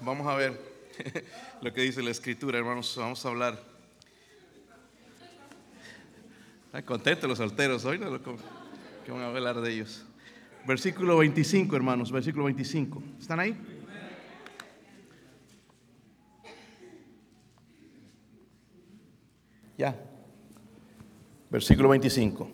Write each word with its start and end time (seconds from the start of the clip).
vamos 0.00 0.26
a 0.26 0.34
ver 0.34 0.58
lo 1.62 1.72
que 1.72 1.82
dice 1.82 2.02
la 2.02 2.10
escritura, 2.10 2.58
hermanos. 2.58 2.94
Vamos 2.96 3.24
a 3.24 3.28
hablar. 3.28 3.62
Están 6.66 6.82
contentos 6.82 7.28
los 7.28 7.38
solteros 7.38 7.84
hoy, 7.84 7.98
¿no? 7.98 8.10
Que 9.04 9.12
van 9.12 9.22
a 9.22 9.26
hablar 9.26 9.60
de 9.60 9.72
ellos. 9.72 10.04
Versículo 10.66 11.18
25, 11.18 11.74
hermanos, 11.74 12.12
versículo 12.12 12.44
25. 12.44 13.02
¿Están 13.18 13.40
ahí? 13.40 13.56
Ya. 19.76 19.96
Versículo 21.50 21.88
25. 21.88 22.50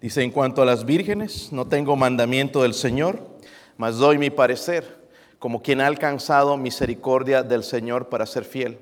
Dice, 0.00 0.22
en 0.22 0.30
cuanto 0.30 0.60
a 0.60 0.66
las 0.66 0.84
vírgenes, 0.84 1.50
no 1.52 1.66
tengo 1.66 1.96
mandamiento 1.96 2.62
del 2.62 2.74
Señor, 2.74 3.38
mas 3.78 3.96
doy 3.96 4.18
mi 4.18 4.28
parecer 4.28 5.03
como 5.44 5.60
quien 5.60 5.82
ha 5.82 5.86
alcanzado 5.86 6.56
misericordia 6.56 7.42
del 7.42 7.64
Señor 7.64 8.08
para 8.08 8.24
ser 8.24 8.46
fiel. 8.46 8.78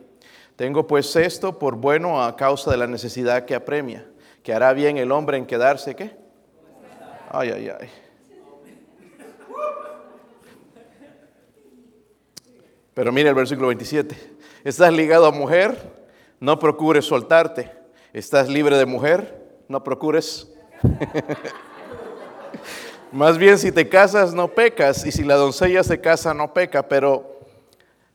Tengo 0.55 0.87
pues 0.87 1.17
esto 1.17 1.59
por 1.59 1.75
bueno 1.75 2.23
a 2.23 2.37
causa 2.37 2.71
de 2.71 2.77
la 2.77 2.87
necesidad 2.87 3.47
que 3.47 3.57
apremia, 3.57 4.07
que 4.45 4.55
hará 4.55 4.73
bien 4.73 4.97
el 4.97 5.11
hombre 5.11 5.39
en 5.39 5.45
quedarse, 5.45 5.97
¿qué? 5.97 6.15
Ay, 7.33 7.51
ay, 7.51 7.69
ay. 7.81 7.91
Pero 12.95 13.11
mire 13.11 13.31
el 13.31 13.35
versículo 13.35 13.67
27. 13.67 14.17
Estás 14.63 14.93
ligado 14.93 15.27
a 15.27 15.33
mujer, 15.33 15.77
no 16.39 16.61
procures 16.61 17.07
soltarte. 17.07 17.73
Estás 18.13 18.49
libre 18.49 18.79
de 18.79 18.87
mujer, 18.87 19.59
no 19.67 19.83
procures. 19.83 20.49
Más 23.13 23.37
bien 23.37 23.59
si 23.59 23.71
te 23.73 23.91
casas 23.91 24.33
no 24.33 24.49
pecas 24.49 25.05
y 25.05 25.13
si 25.13 25.23
la 25.23 25.35
doncella 25.35 25.85
se 25.85 26.01
casa 26.01 26.33
no 26.33 26.55
peca, 26.55 26.89
pero 26.89 27.41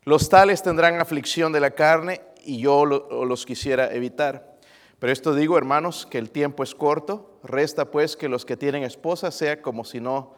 los 0.05 0.27
tales 0.27 0.63
tendrán 0.63 0.99
aflicción 0.99 1.51
de 1.51 1.59
la 1.59 1.69
carne 1.69 2.21
y 2.43 2.61
yo 2.61 2.83
los 2.83 3.45
quisiera 3.45 3.93
evitar. 3.93 4.57
Pero 4.97 5.13
esto 5.13 5.35
digo, 5.35 5.55
hermanos, 5.55 6.07
que 6.09 6.17
el 6.17 6.31
tiempo 6.31 6.63
es 6.63 6.73
corto, 6.73 7.39
resta 7.43 7.91
pues 7.91 8.17
que 8.17 8.27
los 8.27 8.43
que 8.43 8.57
tienen 8.57 8.81
esposa 8.81 9.29
sea 9.29 9.61
como 9.61 9.85
si 9.85 9.99
no, 9.99 10.33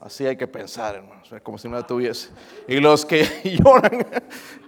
así 0.00 0.26
hay 0.26 0.36
que 0.36 0.48
pensar, 0.48 0.96
hermanos, 0.96 1.32
como 1.44 1.56
si 1.56 1.68
no 1.68 1.76
la 1.76 1.86
tuviese. 1.86 2.30
Y 2.66 2.80
los 2.80 3.06
que 3.06 3.24
lloran 3.64 4.04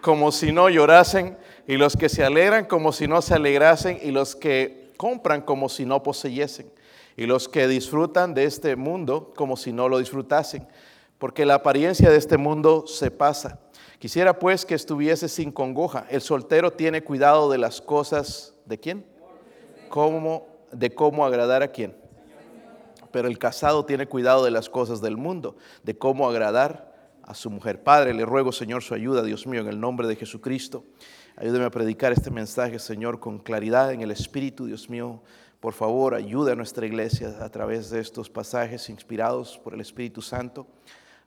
como 0.01 0.31
si 0.31 0.53
no 0.53 0.69
llorasen, 0.69 1.37
y 1.67 1.77
los 1.77 1.97
que 1.97 2.09
se 2.09 2.23
alegran 2.23 2.67
como 2.67 2.93
si 2.93 3.09
no 3.09 3.21
se 3.21 3.35
alegrasen, 3.35 3.99
y 4.01 4.13
los 4.13 4.37
que 4.37 4.93
compran 4.97 5.43
como 5.43 5.69
si 5.69 5.85
no 5.85 6.05
poseyesen 6.05 6.79
y 7.19 7.27
los 7.27 7.49
que 7.49 7.67
disfrutan 7.67 8.33
de 8.33 8.45
este 8.45 8.77
mundo 8.77 9.33
como 9.35 9.57
si 9.57 9.73
no 9.73 9.89
lo 9.89 9.99
disfrutasen, 9.99 10.69
porque 11.19 11.45
la 11.45 11.55
apariencia 11.55 12.11
de 12.11 12.17
este 12.17 12.39
mundo 12.39 12.87
se 12.87 13.11
pasa. 13.11 13.59
Quisiera 13.99 14.39
pues 14.39 14.65
que 14.65 14.77
estuviese 14.77 15.29
sin 15.29 15.51
congoja. 15.51 16.07
El 16.11 16.21
soltero 16.21 16.73
tiene 16.73 17.03
cuidado 17.03 17.51
de 17.51 17.59
las 17.59 17.81
cosas 17.81 18.55
de 18.67 18.79
quién? 18.79 19.05
¿Cómo, 19.89 20.47
de 20.71 20.95
cómo 20.95 21.27
agradar 21.27 21.65
a 21.65 21.73
quién. 21.73 21.97
Pero 23.11 23.27
el 23.27 23.37
casado 23.37 23.85
tiene 23.85 24.07
cuidado 24.07 24.45
de 24.45 24.53
las 24.53 24.69
cosas 24.69 25.01
del 25.01 25.17
mundo, 25.17 25.57
de 25.83 25.99
cómo 25.99 26.29
agradar 26.29 26.95
a 27.25 27.35
su 27.35 27.51
mujer. 27.51 27.83
Padre, 27.83 28.15
le 28.15 28.27
ruego, 28.27 28.53
Señor, 28.53 28.85
su 28.85 28.95
ayuda, 28.95 29.25
Dios 29.25 29.45
mío, 29.45 29.63
en 29.63 29.67
el 29.67 29.81
nombre 29.81 30.07
de 30.07 30.15
Jesucristo. 30.15 30.85
Ayúdeme 31.35 31.65
a 31.65 31.71
predicar 31.71 32.13
este 32.13 32.31
mensaje, 32.31 32.79
Señor, 32.79 33.19
con 33.19 33.41
claridad 33.41 33.93
en 33.93 34.03
el 34.03 34.13
Espíritu, 34.13 34.67
Dios 34.67 34.89
mío. 34.89 35.21
Por 35.61 35.73
favor, 35.73 36.15
ayuda 36.15 36.53
a 36.53 36.55
nuestra 36.55 36.87
iglesia 36.87 37.35
a 37.41 37.49
través 37.49 37.91
de 37.91 37.99
estos 37.99 38.31
pasajes 38.31 38.89
inspirados 38.91 39.59
por 39.59 39.75
el 39.75 39.81
Espíritu 39.81 40.23
Santo. 40.23 40.69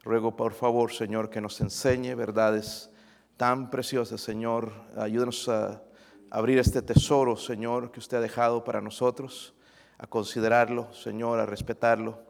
Ruego, 0.03 0.37
por 0.37 0.53
favor, 0.53 0.93
Señor, 0.93 1.29
que 1.29 1.41
nos 1.41 1.59
enseñe 1.59 2.15
verdades 2.15 2.89
tan 3.35 3.69
preciosas, 3.69 4.21
Señor. 4.21 4.71
Ayúdanos 4.95 5.49
a 5.49 5.83
abrir 6.29 6.59
este 6.59 6.81
tesoro, 6.81 7.35
Señor, 7.35 7.91
que 7.91 7.99
usted 7.99 8.17
ha 8.17 8.21
dejado 8.21 8.63
para 8.63 8.79
nosotros, 8.79 9.53
a 9.97 10.07
considerarlo, 10.07 10.93
Señor, 10.93 11.41
a 11.41 11.45
respetarlo, 11.45 12.23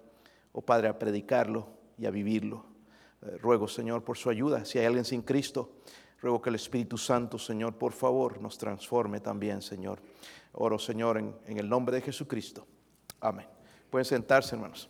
oh 0.53 0.63
Padre, 0.63 0.88
a 0.88 0.97
predicarlo 0.97 1.68
y 2.00 2.07
a 2.07 2.09
vivirlo. 2.09 2.66
Eh, 3.22 3.38
ruego, 3.38 3.68
Señor, 3.68 4.03
por 4.03 4.18
su 4.18 4.31
ayuda. 4.31 4.66
Si 4.66 4.79
hay 4.79 4.85
alguien 4.85 5.06
sin 5.06 5.22
Cristo, 5.22 5.75
ruego 6.19 6.41
que 6.41 6.50
el 6.50 6.56
Espíritu 6.56 6.97
Santo, 6.97 7.38
Señor, 7.38 7.75
por 7.75 7.94
favor, 7.94 8.41
nos 8.41 8.57
transforme 8.57 9.19
también, 9.19 9.62
Señor. 9.62 10.01
Oro, 10.53 10.78
Señor, 10.78 11.17
en, 11.17 11.57
el 11.57 11.69
nombre 11.69 11.95
de 11.95 12.01
Jesucristo. 12.01 12.66
Amén. 13.19 13.47
Pueden 13.89 14.06
sentarse, 14.06 14.56
hermanos. 14.56 14.89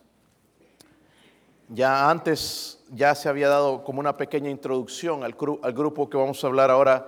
Ya 1.70 2.10
antes, 2.10 2.84
ya 2.90 3.16
se 3.16 3.30
había 3.30 3.48
dado 3.48 3.84
como 3.84 4.00
una 4.00 4.18
pequeña 4.18 4.50
introducción 4.50 5.24
al, 5.24 5.36
al 5.64 5.74
grupo 5.74 6.10
que 6.10 6.18
vamos 6.18 6.44
a 6.44 6.48
hablar 6.48 6.70
ahora 6.72 7.08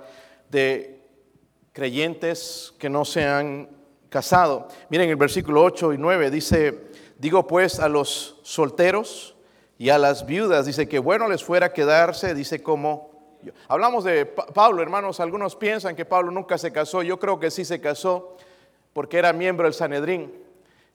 de 0.49 1.01
creyentes 1.73 2.73
que 2.77 2.89
no 2.89 3.03
se 3.03 3.25
han 3.25 3.69
casado. 4.09 4.67
Miren 4.89 5.09
el 5.09 5.15
versículo 5.15 5.63
8 5.63 5.93
y 5.93 5.97
9 5.97 6.29
dice, 6.29 6.91
digo 7.17 7.47
pues 7.47 7.79
a 7.79 7.89
los 7.89 8.39
solteros 8.43 9.35
y 9.77 9.89
a 9.89 9.97
las 9.97 10.25
viudas, 10.25 10.67
dice 10.67 10.87
que 10.87 10.99
bueno 10.99 11.27
les 11.27 11.43
fuera 11.43 11.73
quedarse, 11.73 12.35
dice 12.35 12.61
como 12.61 13.12
Hablamos 13.67 14.03
de 14.03 14.25
Pablo, 14.25 14.81
hermanos, 14.81 15.19
algunos 15.19 15.55
piensan 15.55 15.95
que 15.95 16.05
Pablo 16.05 16.31
nunca 16.31 16.57
se 16.57 16.71
casó, 16.71 17.01
yo 17.03 17.19
creo 17.19 17.39
que 17.39 17.51
sí 17.51 17.65
se 17.65 17.81
casó 17.81 18.37
porque 18.93 19.17
era 19.17 19.33
miembro 19.33 19.65
del 19.65 19.73
Sanedrín. 19.73 20.33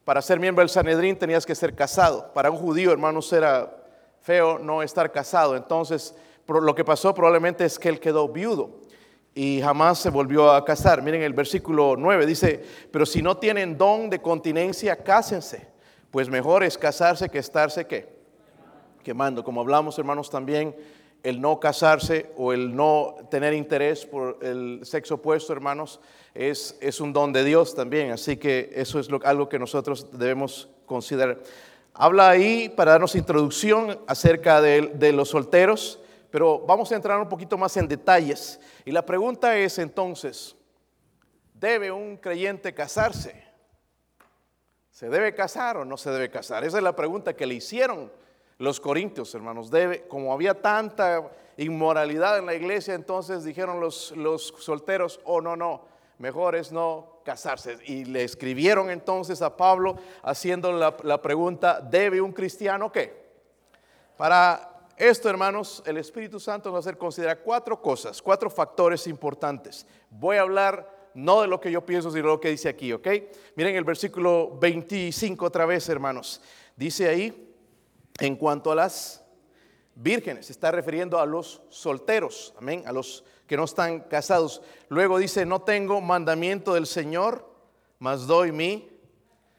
Para 0.05 0.23
ser 0.23 0.41
miembro 0.41 0.63
del 0.63 0.71
Sanedrín 0.71 1.19
tenías 1.19 1.45
que 1.45 1.55
ser 1.55 1.75
casado. 1.75 2.33
Para 2.33 2.51
un 2.51 2.57
judío, 2.57 2.93
hermanos, 2.93 3.31
era 3.33 3.77
feo 4.23 4.59
no 4.59 4.83
estar 4.83 5.13
casado. 5.13 5.57
Entonces, 5.57 6.15
lo 6.47 6.75
que 6.75 6.85
pasó 6.85 7.15
probablemente 7.15 7.65
es 7.65 7.79
que 7.79 7.89
él 7.89 8.01
quedó 8.01 8.29
viudo 8.29 8.71
y 9.35 9.61
jamás 9.61 9.99
se 9.99 10.11
volvió 10.11 10.51
a 10.51 10.65
casar. 10.65 11.03
Miren 11.03 11.23
el 11.23 11.33
versículo 11.33 11.95
9, 11.97 12.27
dice, 12.27 12.65
pero 12.91 13.05
si 13.05 13.23
no 13.23 13.37
tienen 13.37 13.77
don 13.77 14.09
de 14.09 14.21
continencia, 14.21 14.97
cásense, 14.97 15.69
pues 16.11 16.29
mejor 16.29 16.65
es 16.65 16.79
casarse 16.79 17.29
que 17.29 17.39
estarse 17.39 17.87
¿qué? 17.87 18.09
quemando. 19.03 19.45
Como 19.45 19.61
hablamos, 19.61 19.99
hermanos, 19.99 20.31
también 20.31 20.75
el 21.23 21.41
no 21.41 21.59
casarse 21.59 22.31
o 22.37 22.53
el 22.53 22.75
no 22.75 23.17
tener 23.31 23.53
interés 23.55 24.07
por 24.07 24.39
el 24.43 24.81
sexo 24.85 25.17
opuesto, 25.17 25.53
hermanos, 25.53 26.01
es, 26.35 26.77
es 26.81 27.01
un 27.01 27.13
don 27.13 27.33
de 27.33 27.45
Dios 27.45 27.75
también. 27.75 28.13
Así 28.13 28.37
que 28.37 28.71
eso 28.75 28.99
es 28.99 29.09
algo 29.25 29.49
que 29.49 29.59
nosotros 29.59 30.07
debemos 30.13 30.69
considerar. 30.87 31.39
Habla 31.95 32.31
ahí 32.31 32.69
para 32.69 32.93
darnos 32.93 33.17
introducción 33.17 33.99
acerca 34.07 34.61
de, 34.61 34.93
de 34.95 35.13
los 35.13 35.31
solteros, 35.31 35.99
pero 36.31 36.61
vamos 36.61 36.93
a 36.93 36.97
entrar 36.97 37.21
un 37.21 37.29
poquito 37.29 37.59
más 37.59 37.77
en 37.77 37.89
detalles. 37.89 38.61
Y 38.85 38.93
la 38.93 39.05
pregunta 39.05 39.57
es 39.59 39.79
entonces, 39.79 40.55
¿debe 41.55 41.91
un 41.91 42.17
creyente 42.17 42.73
casarse? 42.73 43.45
¿Se 44.93 45.09
debe 45.09 45.35
casar 45.35 45.77
o 45.77 45.85
no 45.85 45.97
se 45.97 46.11
debe 46.11 46.31
casar? 46.31 46.65
Esa 46.65 46.79
es 46.79 46.83
la 46.83 46.95
pregunta 46.95 47.35
que 47.35 47.47
le 47.47 47.55
hicieron 47.55 48.11
los 48.59 48.81
corintios, 48.81 49.35
hermanos. 49.35 49.71
Debe, 49.71 50.07
como 50.09 50.33
había 50.33 50.61
tanta 50.61 51.31
inmoralidad 51.57 52.39
en 52.39 52.47
la 52.47 52.55
iglesia, 52.55 52.95
entonces 52.95 53.45
dijeron 53.45 53.81
los, 53.81 54.13
los 54.17 54.55
solteros, 54.59 55.21
oh 55.25 55.41
no, 55.41 55.57
no, 55.57 55.85
mejor 56.19 56.57
es 56.57 56.73
no 56.73 57.21
casarse. 57.25 57.79
Y 57.87 58.05
le 58.05 58.25
escribieron 58.25 58.91
entonces 58.91 59.43
a 59.43 59.57
Pablo 59.57 59.97
haciendo 60.23 60.73
la, 60.73 60.97
la 61.05 61.23
pregunta, 61.23 61.81
¿debe 61.81 62.21
un 62.21 62.33
cristiano 62.33 62.91
qué? 62.91 63.29
Para 64.17 64.87
esto, 64.97 65.31
hermanos, 65.31 65.83
el 65.87 65.97
Espíritu 65.97 66.41
Santo 66.41 66.71
nos 66.71 66.85
hacer 66.85 66.99
considerar 66.99 67.41
cuatro 67.45 67.81
cosas, 67.81 68.21
cuatro 68.21 68.51
factores 68.51 69.07
importantes. 69.07 69.87
Voy 70.11 70.37
a 70.37 70.43
hablar 70.43 70.99
no 71.15 71.43
de 71.43 71.49
lo 71.49 71.61
que 71.61 71.71
yo 71.71 71.87
pienso, 71.87 72.11
sino 72.11 72.25
de 72.25 72.29
lo 72.29 72.41
que 72.41 72.51
dice 72.51 72.69
aquí, 72.69 72.93
¿ok? 72.93 73.07
Miren 73.55 73.77
el 73.77 73.85
versículo 73.85 74.57
25 74.59 75.45
otra 75.45 75.67
vez, 75.67 75.89
hermanos. 75.89 76.41
Dice 76.77 77.09
ahí, 77.09 77.48
en 78.19 78.37
cuanto 78.37 78.73
a 78.73 78.75
las 78.75 79.25
vírgenes, 79.95 80.47
se 80.47 80.53
está 80.53 80.71
refiriendo 80.71 81.19
a 81.19 81.27
los 81.27 81.63
solteros, 81.71 82.55
amén, 82.59 82.85
a 82.87 82.93
los 82.93 83.25
que 83.47 83.57
no 83.57 83.65
están 83.65 84.01
casados. 84.01 84.63
Luego 84.89 85.19
dice, 85.19 85.47
no 85.47 85.63
tengo 85.63 86.01
mandamiento 86.01 86.75
del 86.75 86.87
Señor, 86.87 87.49
mas 87.99 88.27
doy 88.27 88.53
mi. 88.53 88.89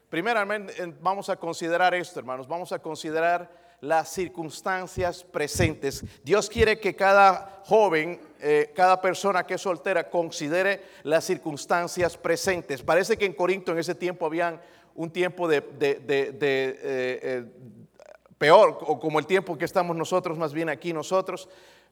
Primeramente 0.08 0.74
vamos 1.00 1.28
a 1.28 1.36
considerar 1.36 1.94
esto, 1.94 2.18
hermanos, 2.18 2.48
vamos 2.48 2.72
a 2.72 2.78
considerar 2.78 3.50
las 3.80 4.10
circunstancias 4.10 5.24
presentes. 5.24 6.04
Dios 6.22 6.48
quiere 6.48 6.78
que 6.78 6.94
cada 6.94 7.62
joven, 7.64 8.20
eh, 8.40 8.72
cada 8.74 9.00
persona 9.00 9.46
que 9.46 9.54
es 9.54 9.60
soltera, 9.60 10.10
considere 10.10 10.82
las 11.02 11.24
circunstancias 11.24 12.16
presentes. 12.16 12.82
Parece 12.82 13.16
que 13.16 13.24
en 13.24 13.32
Corinto 13.32 13.72
en 13.72 13.78
ese 13.78 13.94
tiempo 13.94 14.26
habían 14.26 14.60
un 14.94 15.10
tiempo 15.10 15.48
de, 15.48 15.60
de, 15.60 15.92
eh, 15.92 16.80
eh, 16.82 17.44
peor, 18.40 18.78
o 18.80 18.98
como 18.98 19.18
el 19.18 19.26
tiempo 19.26 19.58
que 19.58 19.66
estamos 19.66 19.94
nosotros, 19.94 20.38
más 20.38 20.54
bien 20.54 20.70
aquí 20.70 20.94
nosotros, 20.94 21.46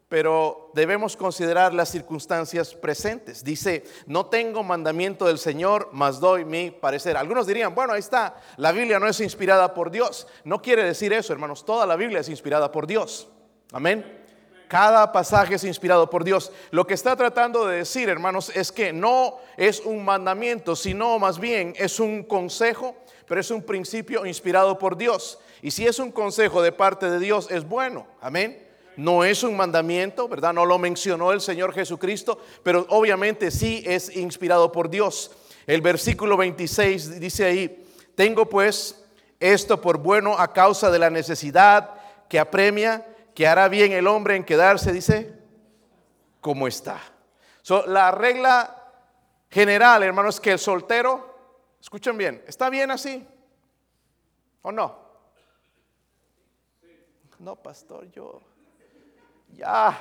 pero 0.09 0.71
debemos 0.73 1.15
considerar 1.15 1.75
las 1.75 1.91
circunstancias 1.91 2.75
presentes. 2.75 3.45
Dice, 3.45 3.85
no 4.07 4.25
tengo 4.25 4.63
mandamiento 4.63 5.27
del 5.27 5.37
Señor, 5.37 5.91
mas 5.93 6.21
doy 6.21 6.47
mi 6.47 6.71
parecer. 6.71 7.19
Algunos 7.19 7.47
dirían, 7.47 7.75
bueno, 7.75 7.93
ahí 7.93 8.01
está, 8.01 8.41
la 8.57 8.73
Biblia 8.73 8.99
no 8.99 9.07
es 9.07 9.21
inspirada 9.21 9.75
por 9.75 9.91
Dios. 9.91 10.27
No 10.45 10.63
quiere 10.63 10.85
decir 10.85 11.13
eso, 11.13 11.35
hermanos, 11.35 11.67
toda 11.67 11.85
la 11.85 11.97
Biblia 11.97 12.21
es 12.21 12.31
inspirada 12.31 12.73
por 12.73 12.87
Dios. 12.87 13.29
Amén. 13.71 14.18
Cada 14.69 15.11
pasaje 15.13 15.55
es 15.55 15.65
inspirado 15.65 16.11
por 16.11 16.25
Dios. 16.25 16.53
Lo 16.71 16.87
que 16.87 16.93
está 16.93 17.17
tratando 17.17 17.67
de 17.67 17.79
decir, 17.79 18.11
hermanos, 18.11 18.53
es 18.55 18.71
que 18.71 18.93
no 18.93 19.39
es 19.57 19.81
un 19.81 20.05
mandamiento, 20.05 20.77
sino 20.77 21.19
más 21.19 21.39
bien 21.39 21.73
es 21.79 21.99
un 21.99 22.23
consejo, 22.23 22.95
pero 23.27 23.41
es 23.41 23.51
un 23.51 23.63
principio 23.63 24.27
inspirado 24.27 24.79
por 24.79 24.99
Dios. 24.99 25.39
Y 25.63 25.71
si 25.71 25.87
es 25.87 25.99
un 25.99 26.13
consejo 26.13 26.61
de 26.61 26.73
parte 26.73 27.11
de 27.11 27.19
Dios, 27.19 27.51
es 27.51 27.67
bueno. 27.67 28.07
Amén. 28.21 28.63
No 28.97 29.25
es 29.25 29.43
un 29.43 29.57
mandamiento, 29.57 30.29
¿verdad? 30.29 30.53
No 30.53 30.67
lo 30.67 30.79
mencionó 30.79 31.33
el 31.33 31.41
Señor 31.41 31.73
Jesucristo, 31.73 32.39
pero 32.63 32.85
obviamente 32.91 33.51
sí 33.51 33.83
es 33.87 34.15
inspirado 34.15 34.71
por 34.71 34.91
Dios. 34.91 35.31
El 35.67 35.81
versículo 35.81 36.37
26 36.37 37.21
dice 37.21 37.45
ahí, 37.45 37.87
tengo 38.15 38.47
pues 38.47 39.05
esto 39.41 39.81
por 39.81 39.99
bueno 39.99 40.37
a 40.39 40.53
causa 40.53 40.91
de 40.91 40.99
la 40.99 41.11
necesidad 41.11 41.95
que 42.29 42.39
apremia 42.39 43.07
que 43.39 43.47
hará 43.47 43.69
bien 43.69 43.93
el 43.93 44.09
hombre 44.09 44.35
en 44.35 44.43
quedarse, 44.43 44.93
dice, 44.93 45.33
como 46.41 46.67
está. 46.67 47.01
la 47.87 48.11
regla 48.11 48.91
general, 49.49 50.03
hermanos, 50.03 50.35
es 50.35 50.41
que 50.41 50.51
el 50.51 50.59
soltero, 50.59 51.37
escuchen 51.81 52.19
bien, 52.19 52.43
¿está 52.49 52.69
bien 52.69 52.91
así? 52.91 53.25
¿O 54.63 54.73
no? 54.73 54.99
No, 57.39 57.55
pastor, 57.55 58.11
yo 58.11 58.41
ya, 59.53 59.97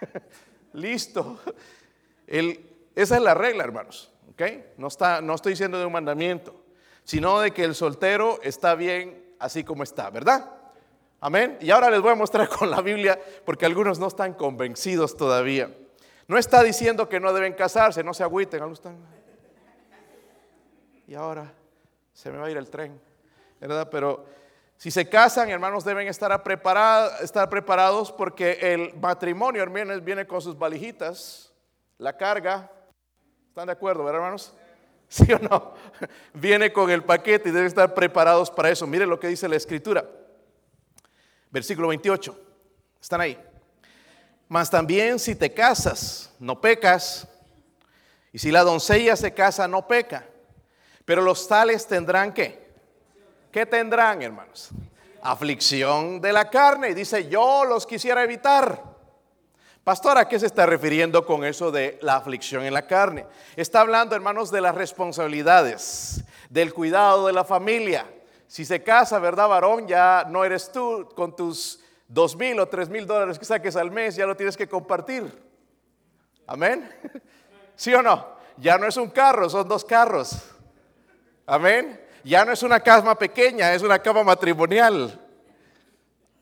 listo. 0.72 1.40
esa 2.26 3.16
es 3.16 3.22
la 3.22 3.34
regla, 3.34 3.64
hermanos. 3.64 4.10
¿ok? 4.30 4.42
No, 4.78 4.86
está, 4.86 5.20
no 5.20 5.34
estoy 5.34 5.52
diciendo 5.52 5.78
de 5.78 5.84
un 5.84 5.92
mandamiento, 5.92 6.58
sino 7.04 7.38
de 7.40 7.50
que 7.50 7.64
el 7.64 7.74
soltero 7.74 8.40
está 8.42 8.74
bien 8.76 9.34
así 9.38 9.62
como 9.62 9.82
está, 9.82 10.08
¿verdad? 10.08 10.59
Amén. 11.20 11.58
Y 11.60 11.70
ahora 11.70 11.90
les 11.90 12.00
voy 12.00 12.12
a 12.12 12.14
mostrar 12.14 12.48
con 12.48 12.70
la 12.70 12.80
Biblia, 12.80 13.20
porque 13.44 13.66
algunos 13.66 13.98
no 13.98 14.06
están 14.06 14.32
convencidos 14.34 15.16
todavía. 15.16 15.70
No 16.26 16.38
está 16.38 16.62
diciendo 16.62 17.08
que 17.08 17.20
no 17.20 17.32
deben 17.32 17.52
casarse, 17.52 18.02
no 18.02 18.14
se 18.14 18.22
agüiten. 18.22 18.62
Y 21.06 21.14
ahora 21.14 21.52
se 22.12 22.30
me 22.30 22.38
va 22.38 22.46
a 22.46 22.50
ir 22.50 22.56
el 22.56 22.70
tren, 22.70 23.00
¿verdad? 23.60 23.88
Pero 23.90 24.24
si 24.76 24.90
se 24.90 25.08
casan, 25.08 25.50
hermanos, 25.50 25.84
deben 25.84 26.08
estar, 26.08 26.42
preparados, 26.42 27.20
estar 27.20 27.50
preparados 27.50 28.12
porque 28.12 28.58
el 28.60 28.94
matrimonio, 28.94 29.62
hermanos, 29.62 30.02
viene 30.02 30.26
con 30.26 30.40
sus 30.40 30.58
valijitas, 30.58 31.52
la 31.98 32.16
carga. 32.16 32.70
¿Están 33.48 33.66
de 33.66 33.72
acuerdo, 33.72 34.04
verdad, 34.04 34.20
hermanos? 34.20 34.54
¿Sí 35.08 35.30
o 35.32 35.38
no? 35.40 35.74
Viene 36.32 36.72
con 36.72 36.88
el 36.88 37.02
paquete 37.02 37.48
y 37.48 37.52
deben 37.52 37.66
estar 37.66 37.92
preparados 37.92 38.48
para 38.48 38.70
eso. 38.70 38.86
Mire 38.86 39.06
lo 39.06 39.18
que 39.18 39.26
dice 39.26 39.48
la 39.48 39.56
escritura. 39.56 40.04
Versículo 41.50 41.88
28. 41.88 42.38
¿Están 43.00 43.20
ahí? 43.20 43.38
Mas 44.48 44.70
también 44.70 45.18
si 45.18 45.34
te 45.34 45.52
casas, 45.52 46.32
no 46.38 46.60
pecas. 46.60 47.26
Y 48.32 48.38
si 48.38 48.50
la 48.50 48.62
doncella 48.62 49.16
se 49.16 49.32
casa, 49.32 49.66
no 49.66 49.86
peca. 49.86 50.26
Pero 51.04 51.22
los 51.22 51.46
tales 51.48 51.86
tendrán 51.86 52.32
qué? 52.32 52.70
¿Qué 53.50 53.66
tendrán, 53.66 54.22
hermanos? 54.22 54.70
Aflicción 55.22 56.20
de 56.20 56.32
la 56.32 56.48
carne. 56.50 56.90
Y 56.90 56.94
dice, 56.94 57.28
yo 57.28 57.64
los 57.64 57.86
quisiera 57.86 58.22
evitar. 58.22 58.90
Pastor, 59.82 60.18
¿a 60.18 60.28
qué 60.28 60.38
se 60.38 60.46
está 60.46 60.66
refiriendo 60.66 61.24
con 61.24 61.44
eso 61.44 61.72
de 61.72 61.98
la 62.02 62.16
aflicción 62.16 62.64
en 62.64 62.74
la 62.74 62.86
carne? 62.86 63.26
Está 63.56 63.80
hablando, 63.80 64.14
hermanos, 64.14 64.50
de 64.50 64.60
las 64.60 64.74
responsabilidades, 64.74 66.22
del 66.48 66.74
cuidado 66.74 67.26
de 67.26 67.32
la 67.32 67.44
familia, 67.44 68.06
si 68.50 68.64
se 68.64 68.82
casa, 68.82 69.20
¿verdad, 69.20 69.48
varón? 69.48 69.86
Ya 69.86 70.26
no 70.28 70.44
eres 70.44 70.72
tú 70.72 71.08
con 71.14 71.36
tus 71.36 71.78
dos 72.08 72.34
mil 72.34 72.58
o 72.58 72.66
tres 72.66 72.88
mil 72.88 73.06
dólares 73.06 73.38
que 73.38 73.44
saques 73.44 73.76
al 73.76 73.92
mes, 73.92 74.16
ya 74.16 74.26
lo 74.26 74.36
tienes 74.36 74.56
que 74.56 74.68
compartir. 74.68 75.32
Amén. 76.48 76.90
¿Sí 77.76 77.94
o 77.94 78.02
no? 78.02 78.26
Ya 78.56 78.76
no 78.76 78.88
es 78.88 78.96
un 78.96 79.08
carro, 79.10 79.48
son 79.48 79.68
dos 79.68 79.84
carros. 79.84 80.32
Amén. 81.46 82.04
Ya 82.24 82.44
no 82.44 82.50
es 82.50 82.64
una 82.64 82.80
cama 82.80 83.16
pequeña, 83.16 83.72
es 83.72 83.82
una 83.82 84.00
cama 84.00 84.24
matrimonial. 84.24 85.16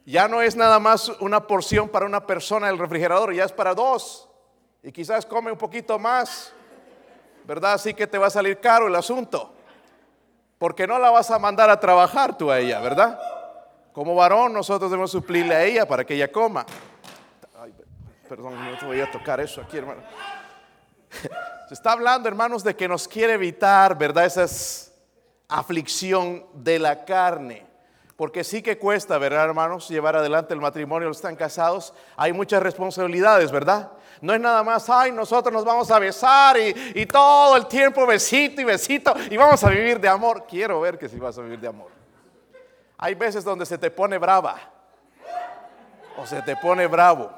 Ya 0.06 0.28
no 0.28 0.40
es 0.40 0.56
nada 0.56 0.78
más 0.78 1.10
una 1.20 1.46
porción 1.46 1.90
para 1.90 2.06
una 2.06 2.26
persona 2.26 2.68
del 2.68 2.78
refrigerador, 2.78 3.34
ya 3.34 3.44
es 3.44 3.52
para 3.52 3.74
dos. 3.74 4.30
Y 4.82 4.92
quizás 4.92 5.26
come 5.26 5.52
un 5.52 5.58
poquito 5.58 5.98
más, 5.98 6.54
¿verdad? 7.44 7.74
Así 7.74 7.92
que 7.92 8.06
te 8.06 8.16
va 8.16 8.28
a 8.28 8.30
salir 8.30 8.60
caro 8.60 8.86
el 8.86 8.96
asunto. 8.96 9.57
Porque 10.58 10.86
no 10.86 10.98
la 10.98 11.10
vas 11.10 11.30
a 11.30 11.38
mandar 11.38 11.70
a 11.70 11.78
trabajar 11.78 12.36
tú 12.36 12.50
a 12.50 12.58
ella, 12.58 12.80
¿verdad? 12.80 13.18
Como 13.92 14.14
varón 14.14 14.52
nosotros 14.52 14.90
debemos 14.90 15.10
suplirle 15.10 15.54
a 15.54 15.64
ella 15.64 15.86
para 15.86 16.04
que 16.04 16.14
ella 16.14 16.30
coma. 16.30 16.66
Ay, 17.60 17.74
perdón, 18.28 18.54
no 18.70 18.78
te 18.78 18.86
voy 18.86 19.00
a 19.00 19.10
tocar 19.10 19.40
eso 19.40 19.60
aquí, 19.60 19.78
hermano. 19.78 20.02
Se 21.68 21.74
está 21.74 21.92
hablando, 21.92 22.28
hermanos, 22.28 22.64
de 22.64 22.74
que 22.74 22.88
nos 22.88 23.06
quiere 23.06 23.34
evitar, 23.34 23.96
¿verdad? 23.96 24.24
Esa 24.24 24.46
aflicción 25.48 26.46
de 26.54 26.78
la 26.78 27.04
carne. 27.04 27.66
Porque 28.16 28.42
sí 28.42 28.62
que 28.62 28.78
cuesta, 28.78 29.16
¿verdad, 29.18 29.44
hermanos? 29.44 29.88
Llevar 29.88 30.16
adelante 30.16 30.52
el 30.52 30.60
matrimonio, 30.60 31.10
están 31.10 31.36
casados. 31.36 31.94
Hay 32.16 32.32
muchas 32.32 32.62
responsabilidades, 32.62 33.52
¿verdad? 33.52 33.92
No 34.20 34.34
es 34.34 34.40
nada 34.40 34.62
más, 34.62 34.88
ay, 34.90 35.12
nosotros 35.12 35.52
nos 35.52 35.64
vamos 35.64 35.90
a 35.90 35.98
besar 35.98 36.56
y, 36.58 37.06
todo 37.06 37.56
el 37.56 37.66
tiempo 37.66 38.06
besito 38.06 38.60
y 38.60 38.64
besito 38.64 39.14
y 39.30 39.36
vamos 39.36 39.62
a 39.62 39.70
vivir 39.70 40.00
de 40.00 40.08
amor. 40.08 40.44
Quiero 40.48 40.80
ver 40.80 40.98
que 40.98 41.08
si 41.08 41.18
vas 41.18 41.38
a 41.38 41.42
vivir 41.42 41.60
de 41.60 41.68
amor. 41.68 41.90
Hay 42.96 43.14
veces 43.14 43.44
donde 43.44 43.64
se 43.64 43.78
te 43.78 43.90
pone 43.90 44.18
brava 44.18 44.58
o 46.16 46.26
se 46.26 46.42
te 46.42 46.56
pone 46.56 46.86
bravo. 46.86 47.30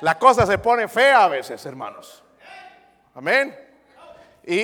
La 0.00 0.18
cosa 0.18 0.46
se 0.46 0.58
pone 0.58 0.88
fea 0.88 1.24
a 1.24 1.28
veces, 1.28 1.64
hermanos. 1.66 2.22
Amén. 3.14 3.56
Y, 4.44 4.54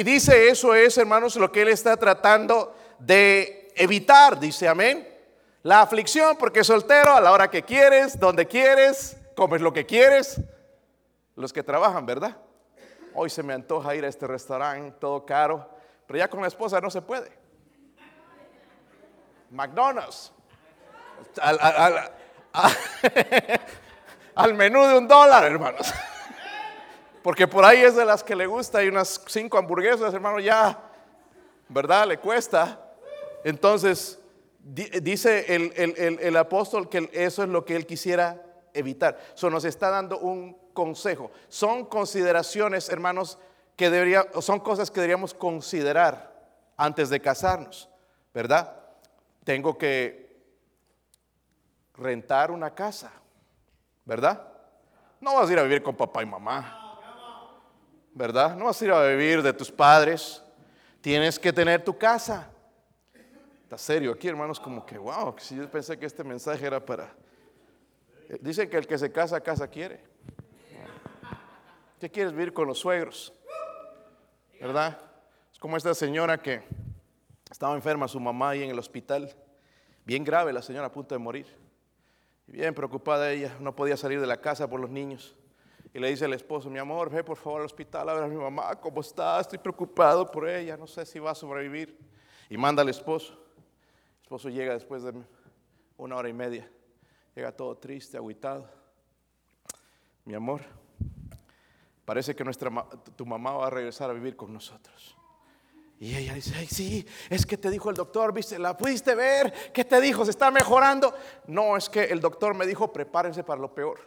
y, 0.00 0.02
dice 0.02 0.48
eso 0.48 0.74
es, 0.74 0.98
hermanos, 0.98 1.36
lo 1.36 1.52
que 1.52 1.62
él 1.62 1.68
está 1.68 1.96
tratando 1.96 2.74
de 2.98 3.70
evitar, 3.76 4.40
dice 4.40 4.66
amén. 4.66 5.06
La 5.62 5.82
aflicción, 5.82 6.36
porque 6.36 6.64
soltero 6.64 7.14
a 7.14 7.20
la 7.20 7.30
hora 7.30 7.48
que 7.48 7.62
quieres, 7.62 8.18
donde 8.18 8.46
quieres, 8.46 9.16
comes 9.36 9.60
lo 9.60 9.72
que 9.72 9.86
quieres 9.86 10.40
los 11.40 11.52
que 11.52 11.62
trabajan, 11.62 12.06
¿verdad? 12.06 12.36
Hoy 13.14 13.30
se 13.30 13.42
me 13.42 13.54
antoja 13.54 13.94
ir 13.94 14.04
a 14.04 14.08
este 14.08 14.26
restaurante, 14.26 14.92
todo 15.00 15.24
caro, 15.24 15.68
pero 16.06 16.18
ya 16.18 16.28
con 16.28 16.40
la 16.40 16.48
esposa 16.48 16.80
no 16.80 16.90
se 16.90 17.02
puede. 17.02 17.30
McDonald's. 19.50 20.32
Al, 24.34 24.54
menú 24.54 24.86
de 24.86 24.98
un 24.98 25.08
dólar, 25.08 25.44
hermanos. 25.44 25.92
Porque 27.22 27.46
por 27.46 27.64
ahí 27.64 27.82
es 27.82 27.96
de 27.96 28.04
las 28.04 28.24
que 28.24 28.34
le 28.34 28.46
gusta 28.46 28.82
y 28.82 28.88
unas 28.88 29.20
cinco 29.26 29.58
hamburguesas, 29.58 30.14
hermano, 30.14 30.40
ya, 30.40 30.78
¿verdad? 31.68 32.06
Le 32.06 32.18
cuesta. 32.18 32.80
Entonces, 33.44 34.18
dice 34.62 35.54
el, 35.54 36.36
apóstol 36.36 36.88
que 36.88 37.10
eso 37.12 37.42
es 37.42 37.48
lo 37.48 37.64
que 37.64 37.76
él 37.76 37.86
quisiera 37.86 38.42
evitar. 38.72 39.18
Eso 39.34 39.50
nos 39.50 39.64
está 39.64 39.90
dando 39.90 40.18
un 40.18 40.56
consejo. 40.72 41.30
Son 41.48 41.84
consideraciones, 41.84 42.88
hermanos, 42.88 43.38
que 43.76 43.90
debería, 43.90 44.26
son 44.40 44.60
cosas 44.60 44.90
que 44.90 45.00
deberíamos 45.00 45.34
considerar 45.34 46.30
antes 46.76 47.10
de 47.10 47.20
casarnos, 47.20 47.88
¿verdad? 48.32 48.74
Tengo 49.44 49.76
que 49.76 50.30
rentar 51.94 52.50
una 52.50 52.74
casa, 52.74 53.12
¿verdad? 54.04 54.46
No 55.20 55.34
vas 55.34 55.48
a 55.48 55.52
ir 55.52 55.58
a 55.58 55.62
vivir 55.62 55.82
con 55.82 55.96
papá 55.96 56.22
y 56.22 56.26
mamá, 56.26 56.98
¿verdad? 58.14 58.56
No 58.56 58.66
vas 58.66 58.80
a 58.80 58.84
ir 58.84 58.92
a 58.92 59.06
vivir 59.06 59.42
de 59.42 59.52
tus 59.52 59.70
padres. 59.70 60.42
Tienes 61.00 61.38
que 61.38 61.52
tener 61.52 61.84
tu 61.84 61.96
casa. 61.96 62.50
Está 63.62 63.78
serio 63.78 64.12
aquí, 64.12 64.28
hermanos, 64.28 64.58
como 64.58 64.84
que, 64.84 64.98
wow, 64.98 65.34
si 65.38 65.56
yo 65.56 65.70
pensé 65.70 65.98
que 65.98 66.06
este 66.06 66.24
mensaje 66.24 66.66
era 66.66 66.84
para... 66.84 67.04
Eh, 68.28 68.38
dicen 68.40 68.68
que 68.68 68.76
el 68.76 68.86
que 68.86 68.98
se 68.98 69.12
casa, 69.12 69.40
casa 69.40 69.68
quiere. 69.68 70.02
¿Qué 72.00 72.10
quieres 72.10 72.32
vivir 72.32 72.54
con 72.54 72.66
los 72.66 72.78
suegros? 72.78 73.30
¿Verdad? 74.58 74.98
Es 75.52 75.58
como 75.58 75.76
esta 75.76 75.92
señora 75.92 76.40
que 76.40 76.62
estaba 77.50 77.74
enferma, 77.74 78.08
su 78.08 78.18
mamá 78.18 78.50
ahí 78.50 78.62
en 78.62 78.70
el 78.70 78.78
hospital, 78.78 79.30
bien 80.06 80.24
grave, 80.24 80.50
la 80.50 80.62
señora 80.62 80.86
a 80.86 80.92
punto 80.92 81.14
de 81.14 81.18
morir. 81.18 81.46
Bien 82.46 82.74
preocupada 82.74 83.30
ella, 83.30 83.54
no 83.60 83.76
podía 83.76 83.98
salir 83.98 84.18
de 84.18 84.26
la 84.26 84.40
casa 84.40 84.66
por 84.66 84.80
los 84.80 84.88
niños. 84.88 85.36
Y 85.92 85.98
le 85.98 86.08
dice 86.08 86.24
al 86.24 86.32
esposo, 86.32 86.70
mi 86.70 86.78
amor, 86.78 87.10
ve 87.10 87.22
por 87.22 87.36
favor 87.36 87.60
al 87.60 87.66
hospital 87.66 88.08
a 88.08 88.14
ver 88.14 88.24
a 88.24 88.28
mi 88.28 88.36
mamá, 88.36 88.74
¿cómo 88.76 89.02
está? 89.02 89.38
Estoy 89.38 89.58
preocupado 89.58 90.30
por 90.30 90.48
ella, 90.48 90.78
no 90.78 90.86
sé 90.86 91.04
si 91.04 91.18
va 91.18 91.32
a 91.32 91.34
sobrevivir. 91.34 91.98
Y 92.48 92.56
manda 92.56 92.80
al 92.80 92.88
esposo. 92.88 93.34
El 93.34 94.22
esposo 94.22 94.48
llega 94.48 94.72
después 94.72 95.02
de 95.02 95.12
una 95.98 96.16
hora 96.16 96.30
y 96.30 96.32
media. 96.32 96.66
Llega 97.34 97.52
todo 97.52 97.76
triste, 97.76 98.16
aguitado. 98.16 98.66
Mi 100.24 100.34
amor, 100.34 100.62
Parece 102.10 102.34
que 102.34 102.42
nuestra, 102.42 102.72
tu 103.14 103.24
mamá 103.24 103.52
va 103.52 103.68
a 103.68 103.70
regresar 103.70 104.10
a 104.10 104.12
vivir 104.12 104.34
con 104.34 104.52
nosotros. 104.52 105.16
Y 106.00 106.16
ella 106.16 106.34
dice, 106.34 106.52
Ay, 106.58 106.66
sí, 106.66 107.06
es 107.28 107.46
que 107.46 107.56
te 107.56 107.70
dijo 107.70 107.88
el 107.88 107.94
doctor, 107.94 108.34
¿viste? 108.34 108.58
¿La 108.58 108.76
pudiste 108.76 109.14
ver? 109.14 109.70
¿Qué 109.72 109.84
te 109.84 110.00
dijo? 110.00 110.24
¿Se 110.24 110.32
está 110.32 110.50
mejorando? 110.50 111.14
No, 111.46 111.76
es 111.76 111.88
que 111.88 112.02
el 112.02 112.18
doctor 112.18 112.56
me 112.56 112.66
dijo, 112.66 112.92
prepárense 112.92 113.44
para 113.44 113.60
lo 113.60 113.72
peor. 113.72 114.00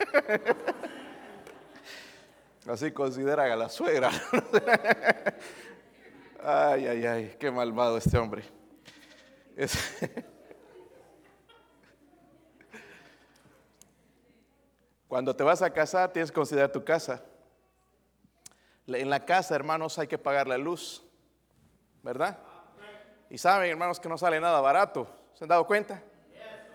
Así 2.66 2.90
consideran 2.90 3.52
a 3.52 3.54
la 3.54 3.68
suegra. 3.68 4.10
ay, 6.42 6.86
ay, 6.88 7.06
ay, 7.06 7.36
qué 7.38 7.52
malvado 7.52 7.98
este 7.98 8.18
hombre. 8.18 8.42
Cuando 15.12 15.36
te 15.36 15.44
vas 15.44 15.60
a 15.60 15.68
casar, 15.68 16.10
tienes 16.10 16.30
que 16.30 16.36
considerar 16.36 16.72
tu 16.72 16.82
casa. 16.82 17.22
En 18.86 19.10
la 19.10 19.22
casa, 19.26 19.54
hermanos, 19.54 19.98
hay 19.98 20.06
que 20.06 20.16
pagar 20.16 20.48
la 20.48 20.56
luz, 20.56 21.04
¿verdad? 22.02 22.38
Y 23.28 23.36
saben, 23.36 23.68
hermanos, 23.70 24.00
que 24.00 24.08
no 24.08 24.16
sale 24.16 24.40
nada 24.40 24.58
barato. 24.62 25.06
¿Se 25.34 25.44
han 25.44 25.48
dado 25.48 25.66
cuenta? 25.66 26.02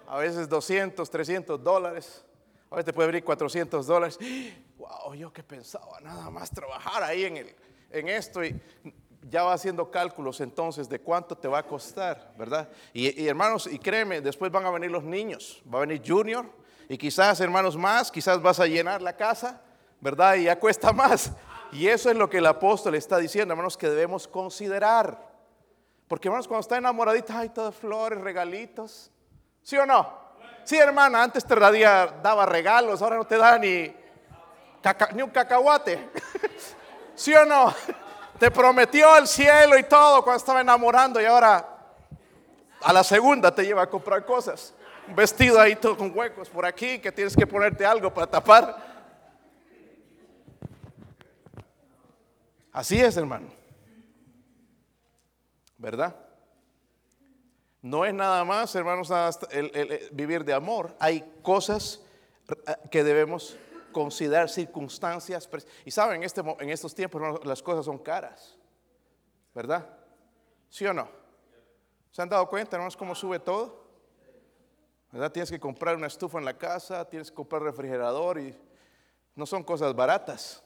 A 0.07 0.19
veces 0.19 0.47
200, 0.47 1.09
300 1.09 1.63
dólares. 1.63 2.23
A 2.69 2.75
veces 2.75 2.85
te 2.85 2.93
puede 2.93 3.07
abrir 3.07 3.23
400 3.23 3.87
dólares. 3.87 4.19
Wow, 4.77 5.15
yo 5.15 5.33
que 5.33 5.41
pensaba 5.41 5.99
nada 6.01 6.29
más 6.29 6.51
trabajar 6.51 7.01
ahí 7.01 7.25
en, 7.25 7.37
el, 7.37 7.55
en 7.89 8.07
esto 8.07 8.43
y 8.43 8.61
ya 9.27 9.41
va 9.41 9.53
haciendo 9.53 9.89
cálculos 9.89 10.41
entonces 10.41 10.87
de 10.87 10.99
cuánto 10.99 11.35
te 11.35 11.47
va 11.47 11.57
a 11.57 11.63
costar, 11.63 12.35
¿verdad? 12.37 12.69
Y, 12.93 13.19
y, 13.19 13.27
hermanos, 13.27 13.65
y 13.65 13.79
créeme, 13.79 14.21
después 14.21 14.51
van 14.51 14.67
a 14.67 14.69
venir 14.69 14.91
los 14.91 15.03
niños, 15.03 15.63
va 15.73 15.79
a 15.79 15.81
venir 15.81 16.03
Junior 16.05 16.45
y 16.89 16.97
quizás 16.97 17.39
hermanos 17.41 17.75
más, 17.75 18.11
quizás 18.11 18.41
vas 18.41 18.59
a 18.59 18.65
llenar 18.65 19.01
la 19.01 19.15
casa, 19.15 19.61
¿verdad? 19.99 20.35
Y 20.35 20.43
ya 20.43 20.59
cuesta 20.59 20.93
más. 20.93 21.31
Y 21.71 21.87
eso 21.87 22.09
es 22.09 22.15
lo 22.15 22.29
que 22.29 22.37
el 22.37 22.45
apóstol 22.45 22.95
está 22.95 23.17
diciendo, 23.17 23.53
hermanos, 23.53 23.77
que 23.77 23.89
debemos 23.89 24.27
considerar. 24.27 25.19
Porque 26.07 26.29
hermanos, 26.29 26.47
cuando 26.47 26.61
está 26.61 26.77
enamoradita, 26.77 27.39
hay 27.39 27.49
todas 27.49 27.75
flores, 27.75 28.21
regalitos. 28.21 29.11
¿Sí 29.61 29.77
o 29.77 29.85
no? 29.85 30.27
Sí, 30.63 30.77
hermana, 30.77 31.23
antes 31.23 31.45
te 31.45 31.55
daba 31.55 32.45
regalos, 32.45 33.01
ahora 33.01 33.17
no 33.17 33.25
te 33.25 33.37
da 33.37 33.57
ni, 33.57 33.93
ni 35.13 35.21
un 35.21 35.29
cacahuate. 35.29 36.09
¿Sí 37.15 37.33
o 37.33 37.45
no? 37.45 37.73
Te 38.39 38.51
prometió 38.51 39.17
el 39.17 39.27
cielo 39.27 39.75
y 39.79 39.83
todo 39.83 40.23
cuando 40.23 40.37
estaba 40.37 40.61
enamorando 40.61 41.19
y 41.19 41.25
ahora 41.25 41.67
a 42.83 42.93
la 42.93 43.03
segunda 43.03 43.53
te 43.53 43.63
lleva 43.63 43.81
a 43.81 43.89
comprar 43.89 44.23
cosas. 44.25 44.75
Vestido 45.15 45.59
ahí 45.59 45.75
todo 45.75 45.97
con 45.97 46.15
huecos 46.15 46.49
por 46.49 46.65
aquí 46.65 46.99
que 46.99 47.11
tienes 47.11 47.35
que 47.35 47.47
ponerte 47.47 47.85
algo 47.85 48.13
para 48.13 48.27
tapar. 48.27 48.87
Así 52.71 52.99
es, 52.99 53.17
hermano. 53.17 53.47
¿Verdad? 55.77 56.15
No 57.81 58.05
es 58.05 58.13
nada 58.13 58.43
más, 58.43 58.75
hermanos, 58.75 59.09
el, 59.51 60.09
vivir 60.11 60.43
de 60.43 60.53
amor. 60.53 60.95
Hay 60.99 61.23
cosas 61.41 62.01
eh, 62.49 62.75
que 62.91 63.03
debemos 63.03 63.57
considerar, 63.91 64.49
circunstancias. 64.49 65.49
Y 65.85 65.91
saben, 65.91 66.17
en, 66.17 66.23
este, 66.23 66.41
en 66.41 66.69
estos 66.69 66.93
tiempos 66.93 67.45
las 67.45 67.63
cosas 67.63 67.85
son 67.85 67.97
caras. 67.97 68.57
¿Verdad? 69.55 69.87
¿Sí 70.69 70.85
o 70.85 70.93
no? 70.93 71.09
¿Se 72.11 72.21
han 72.21 72.29
dado 72.29 72.47
cuenta, 72.47 72.75
hermanos, 72.75 72.97
cómo 72.97 73.15
sube 73.15 73.39
todo? 73.39 73.86
¿Verdad? 75.11 75.31
Tienes 75.31 75.49
que 75.49 75.59
comprar 75.59 75.95
una 75.95 76.07
estufa 76.07 76.37
en 76.37 76.45
la 76.45 76.57
casa, 76.57 77.05
tienes 77.05 77.29
que 77.29 77.35
comprar 77.35 77.61
refrigerador 77.61 78.39
y 78.39 78.55
no 79.35 79.45
son 79.45 79.63
cosas 79.63 79.95
baratas. 79.95 80.63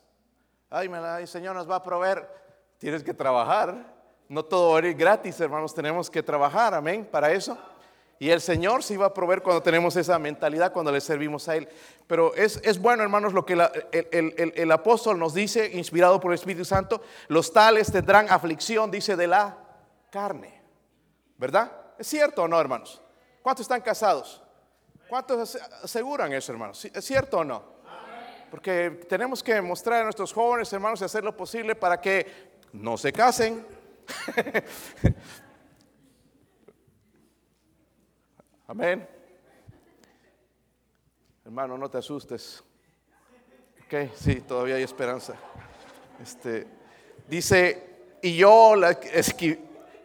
Ay, 0.70 0.90
me 0.90 1.00
la, 1.00 1.26
Señor 1.28 1.56
nos 1.56 1.70
va 1.70 1.76
a 1.76 1.84
proveer. 1.84 2.28
Tienes 2.78 3.04
que 3.04 3.14
trabajar. 3.14 3.94
No 4.30 4.44
todo 4.46 4.72
va 4.72 4.80
a 4.80 4.88
ir 4.88 4.96
gratis, 4.96 5.40
hermanos. 5.40 5.76
Tenemos 5.76 6.10
que 6.10 6.24
trabajar, 6.24 6.74
amén, 6.74 7.08
para 7.10 7.32
eso. 7.32 7.58
Y 8.18 8.30
el 8.30 8.40
Señor 8.40 8.82
sí 8.82 8.96
va 8.98 9.08
a 9.08 9.14
proveer 9.14 9.42
cuando 9.42 9.62
tenemos 9.62 9.96
esa 9.96 10.18
mentalidad, 10.20 10.72
cuando 10.72 10.92
le 10.92 11.02
servimos 11.02 11.50
a 11.50 11.58
Él. 11.58 11.68
Pero 12.08 12.34
es, 12.36 12.62
es 12.64 12.80
bueno, 12.80 13.04
hermanos, 13.04 13.34
lo 13.34 13.46
que 13.46 13.54
el, 13.54 13.62
el, 14.12 14.54
el, 14.56 14.72
apóstol 14.72 15.20
nos 15.20 15.34
dice, 15.34 15.72
inspirado 15.74 16.20
por 16.20 16.32
el 16.32 16.36
Espíritu 16.36 16.64
Santo, 16.64 17.02
los 17.28 17.52
tales 17.52 17.92
tendrán 17.92 18.30
aflicción, 18.30 18.90
dice, 18.90 19.16
de 19.16 19.28
la 19.28 19.58
carne. 20.12 20.62
¿Verdad? 21.38 21.72
¿Es 21.98 22.08
cierto 22.08 22.44
o 22.44 22.48
no, 22.48 22.62
hermanos? 22.62 23.02
¿Cuántos 23.42 23.64
están 23.64 23.82
casados? 23.82 24.42
¿Cuántos 25.10 25.56
aseguran 25.84 26.32
eso, 26.34 26.52
hermanos? 26.52 26.86
¿Es 26.86 27.04
cierto 27.04 27.40
o 27.40 27.44
no? 27.44 27.82
Porque 28.50 28.92
tenemos 29.10 29.44
que 29.44 29.62
mostrar 29.62 30.02
a 30.02 30.04
nuestros 30.04 30.32
jóvenes 30.34 30.72
hermanos 30.74 31.02
y 31.02 31.06
hacer 31.06 31.24
lo 31.24 31.36
posible 31.36 31.76
para 31.76 32.00
que 32.00 32.52
no 32.74 32.98
se 32.98 33.12
casen. 33.12 33.66
Amén. 38.68 39.08
Hermano, 41.44 41.78
no 41.78 41.90
te 41.90 41.98
asustes. 41.98 42.64
Ok, 43.86 44.12
sí, 44.16 44.42
todavía 44.42 44.76
hay 44.76 44.84
esperanza. 44.84 45.36
Este, 46.22 46.68
dice, 47.28 48.18
y 48.22 48.38
yo 48.38 48.76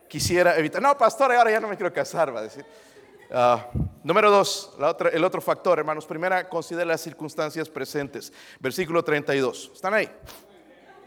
quisiera 0.08 0.56
evitar. 0.56 0.82
No, 0.82 0.98
pastor, 0.98 1.30
ahora 1.32 1.50
ya 1.52 1.60
no 1.60 1.68
me 1.68 1.76
quiero 1.76 1.92
casar, 1.92 2.34
va 2.34 2.40
a 2.40 2.44
decir. 2.44 2.64
Ah, 3.30 3.70
número 4.04 4.30
dos, 4.30 4.72
el 5.12 5.24
otro 5.24 5.40
factor, 5.40 5.78
hermanos. 5.78 6.06
Primera, 6.06 6.48
considera 6.48 6.84
las 6.84 7.00
circunstancias 7.00 7.68
presentes. 7.68 8.32
Versículo 8.60 9.02
32. 9.02 9.72
¿Están 9.74 9.94
ahí? 9.94 10.08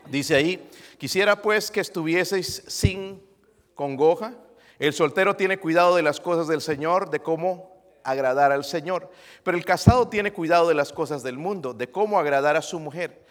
Dice 0.08 0.36
ahí, 0.36 0.70
quisiera 0.98 1.42
pues 1.42 1.72
que 1.72 1.80
estuvieseis 1.80 2.64
sin 2.68 3.24
congoja. 3.74 4.34
El 4.80 4.94
soltero 4.94 5.36
tiene 5.36 5.60
cuidado 5.60 5.96
de 5.96 6.02
las 6.02 6.20
cosas 6.20 6.48
del 6.48 6.62
Señor, 6.62 7.10
de 7.10 7.22
cómo 7.22 8.00
agradar 8.04 8.52
al 8.52 8.66
Señor. 8.66 9.12
Pero 9.44 9.58
el 9.58 9.66
casado 9.66 10.08
tiene 10.08 10.34
cuidado 10.34 10.68
de 10.68 10.74
las 10.74 10.92
cosas 10.92 11.24
del 11.24 11.38
mundo, 11.38 11.74
de 11.74 11.90
cómo 11.90 12.20
agradar 12.20 12.56
a 12.56 12.62
su 12.62 12.80
mujer. 12.80 13.26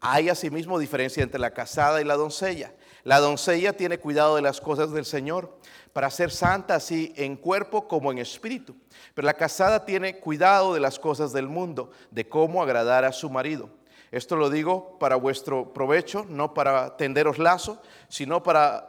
Hay 0.00 0.28
asimismo 0.28 0.78
diferencia 0.78 1.22
entre 1.22 1.38
la 1.38 1.52
casada 1.52 2.00
y 2.00 2.04
la 2.04 2.16
doncella. 2.16 2.72
La 3.04 3.20
doncella 3.20 3.72
tiene 3.72 3.98
cuidado 3.98 4.36
de 4.36 4.42
las 4.42 4.60
cosas 4.60 4.92
del 4.92 5.04
Señor 5.04 5.56
para 5.92 6.10
ser 6.10 6.30
santa 6.30 6.76
así 6.76 7.12
en 7.16 7.36
cuerpo 7.36 7.86
como 7.86 8.10
en 8.10 8.18
espíritu. 8.18 8.74
Pero 9.14 9.26
la 9.26 9.34
casada 9.34 9.84
tiene 9.84 10.18
cuidado 10.18 10.74
de 10.74 10.80
las 10.80 10.98
cosas 10.98 11.32
del 11.32 11.48
mundo, 11.48 11.90
de 12.10 12.28
cómo 12.28 12.62
agradar 12.62 13.04
a 13.04 13.12
su 13.12 13.28
marido. 13.30 13.68
Esto 14.10 14.36
lo 14.36 14.50
digo 14.50 14.98
para 14.98 15.16
vuestro 15.16 15.72
provecho, 15.72 16.26
no 16.28 16.52
para 16.52 16.96
tenderos 16.96 17.38
lazo, 17.38 17.80
sino 18.08 18.42
para 18.42 18.88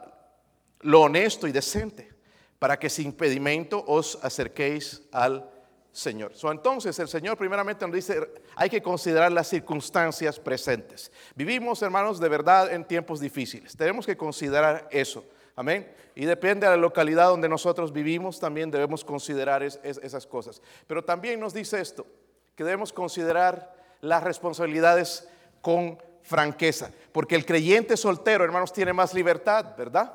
lo 0.80 1.02
honesto 1.02 1.46
y 1.46 1.52
decente, 1.52 2.12
para 2.58 2.78
que 2.78 2.90
sin 2.90 3.06
impedimento 3.06 3.82
os 3.86 4.18
acerquéis 4.22 5.02
al 5.12 5.50
Señor. 5.92 6.32
entonces 6.50 6.98
el 6.98 7.06
Señor 7.06 7.38
primeramente 7.38 7.86
nos 7.86 7.94
dice, 7.94 8.20
hay 8.56 8.68
que 8.68 8.82
considerar 8.82 9.30
las 9.30 9.48
circunstancias 9.48 10.40
presentes. 10.40 11.12
Vivimos, 11.36 11.80
hermanos, 11.82 12.18
de 12.18 12.28
verdad 12.28 12.72
en 12.72 12.84
tiempos 12.84 13.20
difíciles. 13.20 13.76
Tenemos 13.76 14.04
que 14.04 14.16
considerar 14.16 14.88
eso. 14.90 15.24
Amén. 15.56 15.92
Y 16.14 16.24
depende 16.24 16.66
de 16.66 16.72
la 16.72 16.76
localidad 16.76 17.28
donde 17.28 17.48
nosotros 17.48 17.92
vivimos, 17.92 18.40
también 18.40 18.70
debemos 18.70 19.04
considerar 19.04 19.62
esas 19.62 20.26
cosas. 20.26 20.60
Pero 20.86 21.04
también 21.04 21.38
nos 21.38 21.54
dice 21.54 21.80
esto, 21.80 22.06
que 22.54 22.64
debemos 22.64 22.92
considerar 22.92 23.74
las 24.00 24.22
responsabilidades 24.22 25.28
con 25.60 25.98
franqueza. 26.22 26.90
Porque 27.12 27.36
el 27.36 27.46
creyente 27.46 27.96
soltero, 27.96 28.44
hermanos, 28.44 28.72
tiene 28.72 28.92
más 28.92 29.14
libertad, 29.14 29.76
¿verdad? 29.76 30.12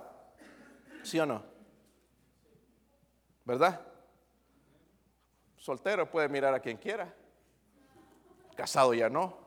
¿Sí 1.04 1.20
o 1.20 1.26
no? 1.26 1.44
¿Verdad? 3.46 3.82
Soltero 5.58 6.10
puede 6.10 6.30
mirar 6.30 6.54
a 6.54 6.60
quien 6.60 6.78
quiera. 6.78 7.14
Casado 8.56 8.94
ya 8.94 9.10
no. 9.10 9.38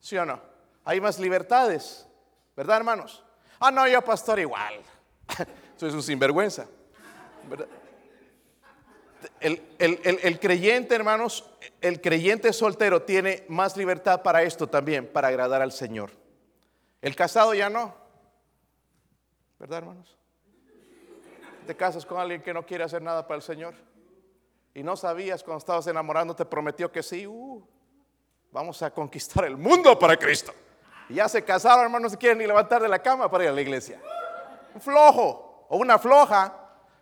¿Sí 0.00 0.16
o 0.16 0.26
no? 0.26 0.40
Hay 0.84 1.00
más 1.00 1.20
libertades, 1.20 2.06
¿verdad, 2.56 2.78
hermanos? 2.78 3.24
Ah, 3.64 3.70
no, 3.70 3.86
yo 3.86 4.02
pastor 4.02 4.40
igual. 4.40 4.74
Es 5.76 5.94
un 5.94 6.02
sinvergüenza. 6.02 6.66
El, 9.40 9.60
el, 9.78 10.38
creyente, 10.38 10.94
hermanos, 10.94 11.44
el 11.80 12.00
creyente 12.00 12.52
soltero 12.52 13.02
tiene 13.02 13.44
más 13.48 13.76
libertad 13.76 14.22
para 14.22 14.44
esto 14.44 14.68
también, 14.68 15.08
para 15.08 15.26
agradar 15.26 15.60
al 15.60 15.72
Señor. 15.72 16.10
El 17.00 17.16
casado 17.16 17.52
ya 17.52 17.68
no. 17.68 17.96
¿Verdad, 19.58 19.78
hermanos? 19.78 20.16
Te 21.66 21.74
casas 21.74 22.06
con 22.06 22.20
alguien 22.20 22.42
que 22.42 22.54
no 22.54 22.64
quiere 22.64 22.84
hacer 22.84 23.02
nada 23.02 23.26
para 23.26 23.36
el 23.36 23.42
Señor. 23.42 23.74
Y 24.74 24.84
no 24.84 24.96
sabías 24.96 25.42
cuando 25.42 25.58
estabas 25.58 25.88
enamorando, 25.88 26.36
te 26.36 26.44
prometió 26.44 26.92
que 26.92 27.02
sí, 27.02 27.26
uh, 27.26 27.60
vamos 28.52 28.82
a 28.82 28.90
conquistar 28.92 29.44
el 29.46 29.56
mundo 29.56 29.98
para 29.98 30.16
Cristo. 30.16 30.52
Ya 31.12 31.28
se 31.28 31.44
casaron, 31.44 31.84
hermanos, 31.84 32.02
no 32.02 32.10
se 32.10 32.18
quieren 32.18 32.38
ni 32.38 32.46
levantar 32.46 32.82
de 32.82 32.88
la 32.88 33.00
cama 33.00 33.30
para 33.30 33.44
ir 33.44 33.50
a 33.50 33.52
la 33.52 33.60
iglesia. 33.60 34.00
Un 34.74 34.80
flojo 34.80 35.66
o 35.68 35.76
una 35.76 35.98
floja 35.98 36.54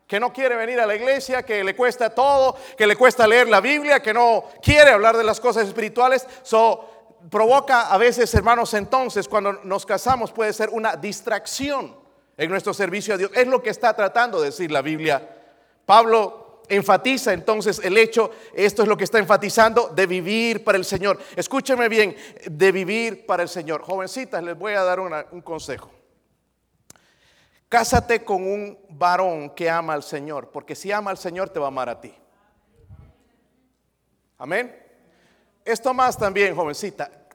que 0.06 0.18
no 0.18 0.32
quiere 0.32 0.56
venir 0.56 0.80
a 0.80 0.86
la 0.86 0.96
iglesia, 0.96 1.44
que 1.44 1.62
le 1.62 1.76
cuesta 1.76 2.10
todo, 2.10 2.56
que 2.76 2.86
le 2.86 2.96
cuesta 2.96 3.28
leer 3.28 3.48
la 3.48 3.60
Biblia, 3.60 4.02
que 4.02 4.12
no 4.12 4.44
quiere 4.60 4.90
hablar 4.90 5.16
de 5.16 5.22
las 5.22 5.38
cosas 5.38 5.68
espirituales. 5.68 6.26
So, 6.42 7.00
provoca 7.30 7.82
a 7.82 7.96
veces, 7.98 8.34
hermanos, 8.34 8.74
entonces, 8.74 9.28
cuando 9.28 9.52
nos 9.64 9.86
casamos 9.86 10.32
puede 10.32 10.52
ser 10.52 10.70
una 10.70 10.96
distracción 10.96 11.96
en 12.36 12.50
nuestro 12.50 12.74
servicio 12.74 13.14
a 13.14 13.18
Dios. 13.18 13.30
Es 13.34 13.46
lo 13.46 13.62
que 13.62 13.70
está 13.70 13.94
tratando 13.94 14.40
de 14.40 14.46
decir 14.46 14.72
la 14.72 14.82
Biblia. 14.82 15.28
Pablo 15.84 16.39
enfatiza 16.70 17.32
entonces 17.32 17.80
el 17.84 17.98
hecho, 17.98 18.30
esto 18.54 18.82
es 18.82 18.88
lo 18.88 18.96
que 18.96 19.04
está 19.04 19.18
enfatizando, 19.18 19.88
de 19.88 20.06
vivir 20.06 20.64
para 20.64 20.78
el 20.78 20.84
Señor. 20.84 21.18
Escúcheme 21.36 21.88
bien, 21.88 22.16
de 22.46 22.72
vivir 22.72 23.26
para 23.26 23.42
el 23.42 23.48
Señor. 23.48 23.82
Jovencitas, 23.82 24.42
les 24.42 24.56
voy 24.56 24.72
a 24.72 24.82
dar 24.82 25.00
un 25.00 25.42
consejo. 25.42 25.90
Cásate 27.68 28.24
con 28.24 28.42
un 28.42 28.78
varón 28.88 29.50
que 29.50 29.68
ama 29.68 29.92
al 29.92 30.02
Señor, 30.02 30.50
porque 30.50 30.74
si 30.74 30.90
ama 30.90 31.10
al 31.10 31.18
Señor 31.18 31.50
te 31.50 31.60
va 31.60 31.66
a 31.66 31.68
amar 31.68 31.88
a 31.88 32.00
ti. 32.00 32.12
Amén. 34.38 34.76
Esto 35.64 35.92
más 35.92 36.16
también, 36.16 36.56
jovencita, 36.56 37.28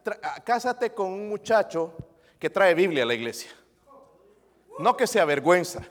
cásate 0.44 0.90
con 0.90 1.08
un 1.08 1.30
muchacho 1.30 1.94
que 2.40 2.50
trae 2.50 2.74
Biblia 2.74 3.04
a 3.04 3.06
la 3.06 3.14
iglesia. 3.14 3.52
No 4.80 4.98
que 4.98 5.08
sea 5.08 5.24
vergüenza. 5.26 5.82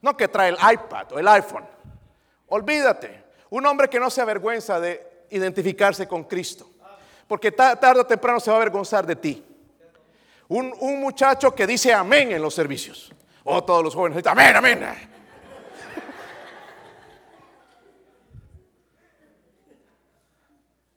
No 0.00 0.16
que 0.16 0.28
trae 0.28 0.48
el 0.48 0.56
iPad 0.56 1.12
o 1.12 1.18
el 1.18 1.28
iPhone. 1.28 1.66
Olvídate. 2.52 3.24
Un 3.50 3.66
hombre 3.66 3.88
que 3.88 3.98
no 3.98 4.10
se 4.10 4.20
avergüenza 4.20 4.78
de 4.78 5.26
identificarse 5.30 6.06
con 6.06 6.24
Cristo. 6.24 6.68
Porque 7.26 7.52
tarde 7.52 8.00
o 8.00 8.06
temprano 8.06 8.40
se 8.40 8.50
va 8.50 8.56
a 8.56 8.60
avergonzar 8.60 9.06
de 9.06 9.16
ti. 9.16 9.44
Un, 10.48 10.74
un 10.80 11.00
muchacho 11.00 11.54
que 11.54 11.66
dice 11.66 11.92
amén 11.92 12.32
en 12.32 12.42
los 12.42 12.54
servicios. 12.54 13.12
Oh, 13.44 13.64
todos 13.64 13.82
los 13.82 13.94
jóvenes 13.94 14.26
amén, 14.26 14.56
amén. 14.56 15.10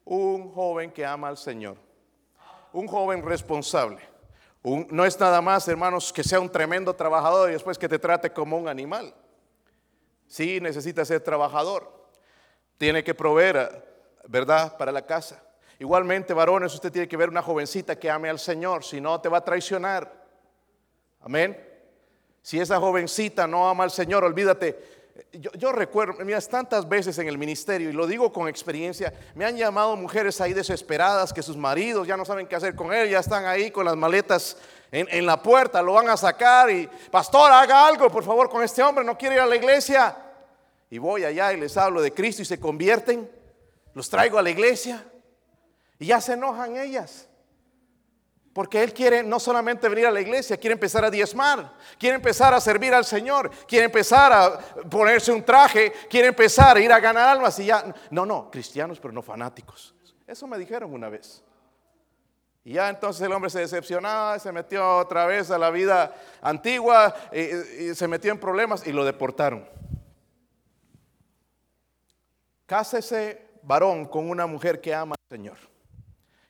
un 0.06 0.52
joven 0.54 0.92
que 0.92 1.06
ama 1.06 1.30
al 1.30 1.38
Señor. 1.38 1.78
Un 2.74 2.88
joven 2.88 3.24
responsable 3.24 4.16
no 4.90 5.06
es 5.06 5.20
nada 5.20 5.42
más, 5.42 5.68
hermanos, 5.68 6.12
que 6.12 6.24
sea 6.24 6.40
un 6.40 6.50
tremendo 6.50 6.94
trabajador 6.94 7.50
y 7.50 7.54
después 7.54 7.78
que 7.78 7.88
te 7.88 8.00
trate 8.00 8.32
como 8.32 8.58
un 8.58 8.68
animal. 8.68 9.14
Sí, 10.28 10.60
necesita 10.60 11.06
ser 11.06 11.22
trabajador. 11.22 12.10
Tiene 12.78 13.04
que 13.04 13.14
proveer, 13.14 13.86
¿verdad?, 14.28 14.78
para 14.78 14.92
la 14.92 15.06
casa. 15.06 15.42
Igualmente, 15.80 16.34
varones, 16.34 16.74
usted 16.74 16.92
tiene 16.92 17.08
que 17.08 17.18
ver 17.18 17.30
una 17.30 17.42
jovencita 17.42 17.98
que 17.98 18.10
ame 18.10 18.30
al 18.30 18.40
Señor, 18.40 18.84
si 18.84 19.02
no 19.02 19.20
te 19.20 19.30
va 19.30 19.40
a 19.40 19.44
traicionar. 19.44 20.26
Amén. 21.22 21.58
Si 22.42 22.60
esa 22.60 22.80
jovencita 22.80 23.48
no 23.48 23.68
ama 23.68 23.84
al 23.84 23.92
Señor, 23.92 24.24
olvídate. 24.24 24.96
Yo, 25.32 25.72
recuerdo, 25.72 26.24
mira, 26.26 26.40
tantas 26.42 26.88
veces 26.88 27.18
en 27.20 27.28
el 27.28 27.38
ministerio, 27.38 27.90
y 27.90 27.94
lo 27.94 28.06
digo 28.06 28.32
con 28.32 28.48
experiencia, 28.48 29.14
me 29.34 29.46
han 29.46 29.56
llamado 29.56 29.96
mujeres 29.96 30.40
ahí 30.42 30.54
desesperadas 30.54 31.32
que 31.32 31.42
sus 31.42 31.56
maridos 31.56 32.06
ya 32.06 32.18
no 32.18 32.26
saben 32.26 32.48
qué 32.48 32.56
hacer 32.56 32.76
con 32.76 32.94
él, 32.94 33.10
ya 33.10 33.20
están 33.20 33.46
ahí 33.46 33.72
con 33.72 33.86
las 33.86 33.96
maletas 33.96 34.58
en, 34.92 35.26
la 35.26 35.42
puerta, 35.42 35.82
lo 35.82 35.94
van 35.94 36.10
a 36.10 36.18
sacar 36.18 36.70
y, 36.70 36.88
pastor, 37.12 37.52
haga 37.52 37.88
algo, 37.88 38.10
por 38.10 38.24
favor, 38.24 38.50
con 38.50 38.64
este 38.64 38.82
hombre, 38.82 39.04
no 39.04 39.18
quiere 39.18 39.36
ir 39.36 39.42
a 39.42 39.46
la 39.46 39.56
iglesia. 39.56 40.16
Y 40.90 40.98
voy 40.98 41.26
allá 41.26 41.52
y 41.54 41.60
les 41.60 41.76
hablo 41.78 42.02
de 42.02 42.14
Cristo 42.14 42.42
y 42.42 42.46
se 42.46 42.60
convierten, 42.60 43.30
los 43.94 44.10
traigo 44.10 44.38
a 44.38 44.42
la 44.42 44.50
iglesia 44.50 45.04
y 46.00 46.08
ya 46.08 46.22
se 46.22 46.34
enojan 46.34 46.78
ellas. 46.78 47.28
Porque 48.54 48.82
Él 48.82 48.94
quiere 48.94 49.22
no 49.22 49.38
solamente 49.38 49.90
venir 49.90 50.08
a 50.08 50.12
la 50.12 50.22
iglesia, 50.22 50.56
quiere 50.56 50.74
empezar 50.74 51.04
a 51.04 51.12
diezmar, 51.12 51.74
quiere 52.00 52.16
empezar 52.16 52.54
a 52.54 52.62
servir 52.62 52.94
al 52.94 53.04
Señor, 53.04 53.52
quiere 53.68 53.86
empezar 53.86 54.32
a 54.32 54.60
ponerse 54.90 55.34
un 55.34 55.44
traje, 55.44 55.92
quiere 56.10 56.30
empezar 56.30 56.78
a 56.78 56.80
ir 56.80 56.90
a 56.94 57.02
ganar 57.02 57.28
almas 57.28 57.60
y 57.60 57.66
ya. 57.66 57.94
No, 58.12 58.26
no, 58.26 58.50
cristianos, 58.50 58.98
pero 59.02 59.14
no 59.14 59.22
fanáticos. 59.22 59.94
Eso 60.26 60.48
me 60.48 60.58
dijeron 60.58 60.94
una 60.94 61.10
vez. 61.10 61.44
Y 62.66 62.74
ya 62.74 62.90
entonces 62.90 63.22
el 63.22 63.32
hombre 63.32 63.52
se 63.52 63.60
decepcionaba, 63.60 64.40
se 64.40 64.52
metió 64.52 64.98
otra 64.98 65.28
vez 65.28 65.52
a 65.52 65.58
la 65.60 65.70
vida 65.70 66.16
antigua, 66.42 67.16
y, 67.32 67.94
se 67.94 68.08
metió 68.08 68.32
en 68.32 68.40
problemas 68.40 68.88
y 68.88 68.92
lo 68.92 69.06
deportaron. 69.06 69.70
Cásese 72.66 73.60
varón 73.62 74.06
con 74.06 74.28
una 74.28 74.48
mujer 74.48 74.82
que 74.82 74.96
ama 74.96 75.14
al 75.14 75.38
Señor 75.38 75.58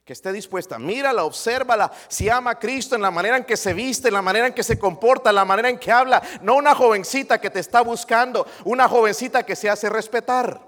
que 0.05 0.13
esté 0.13 0.31
dispuesta, 0.31 0.77
mírala, 0.77 1.23
obsérvala, 1.23 1.91
si 2.07 2.29
ama 2.29 2.51
a 2.51 2.59
Cristo 2.59 2.93
en 2.93 3.01
la 3.01 3.09
manera 3.09 3.37
en 3.37 3.43
que 3.43 3.57
se 3.57 3.73
viste, 3.73 4.09
en 4.09 4.13
la 4.13 4.21
manera 4.21 4.45
en 4.45 4.53
que 4.53 4.61
se 4.61 4.77
comporta, 4.77 5.31
en 5.31 5.35
la 5.35 5.45
manera 5.45 5.67
en 5.67 5.79
que 5.79 5.91
habla, 5.91 6.21
no 6.43 6.57
una 6.57 6.75
jovencita 6.75 7.41
que 7.41 7.49
te 7.49 7.59
está 7.59 7.81
buscando, 7.81 8.45
una 8.65 8.87
jovencita 8.87 9.41
que 9.41 9.55
se 9.55 9.67
hace 9.67 9.89
respetar. 9.89 10.61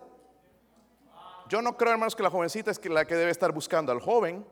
Yo 1.50 1.62
no 1.62 1.78
creo, 1.78 1.92
hermanos, 1.92 2.16
que 2.16 2.24
la 2.24 2.32
jovencita 2.32 2.72
es 2.72 2.84
la 2.86 3.06
que 3.06 3.14
debe 3.14 3.30
estar 3.30 3.52
buscando 3.52 3.92
al 3.92 4.02
joven. 4.02 4.44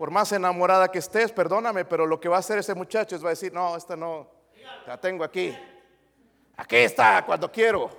Por 0.00 0.10
más 0.10 0.32
enamorada 0.32 0.90
que 0.90 0.98
estés, 0.98 1.30
perdóname, 1.30 1.84
pero 1.84 2.06
lo 2.06 2.18
que 2.18 2.26
va 2.26 2.36
a 2.36 2.38
hacer 2.38 2.56
ese 2.56 2.74
muchacho 2.74 3.14
es 3.14 3.22
va 3.22 3.28
a 3.28 3.36
decir, 3.36 3.52
no, 3.52 3.76
esta 3.76 3.94
no, 3.96 4.26
la 4.86 4.98
tengo 4.98 5.22
aquí. 5.22 5.54
Aquí 6.56 6.76
está 6.76 7.22
cuando 7.26 7.52
quiero. 7.52 7.90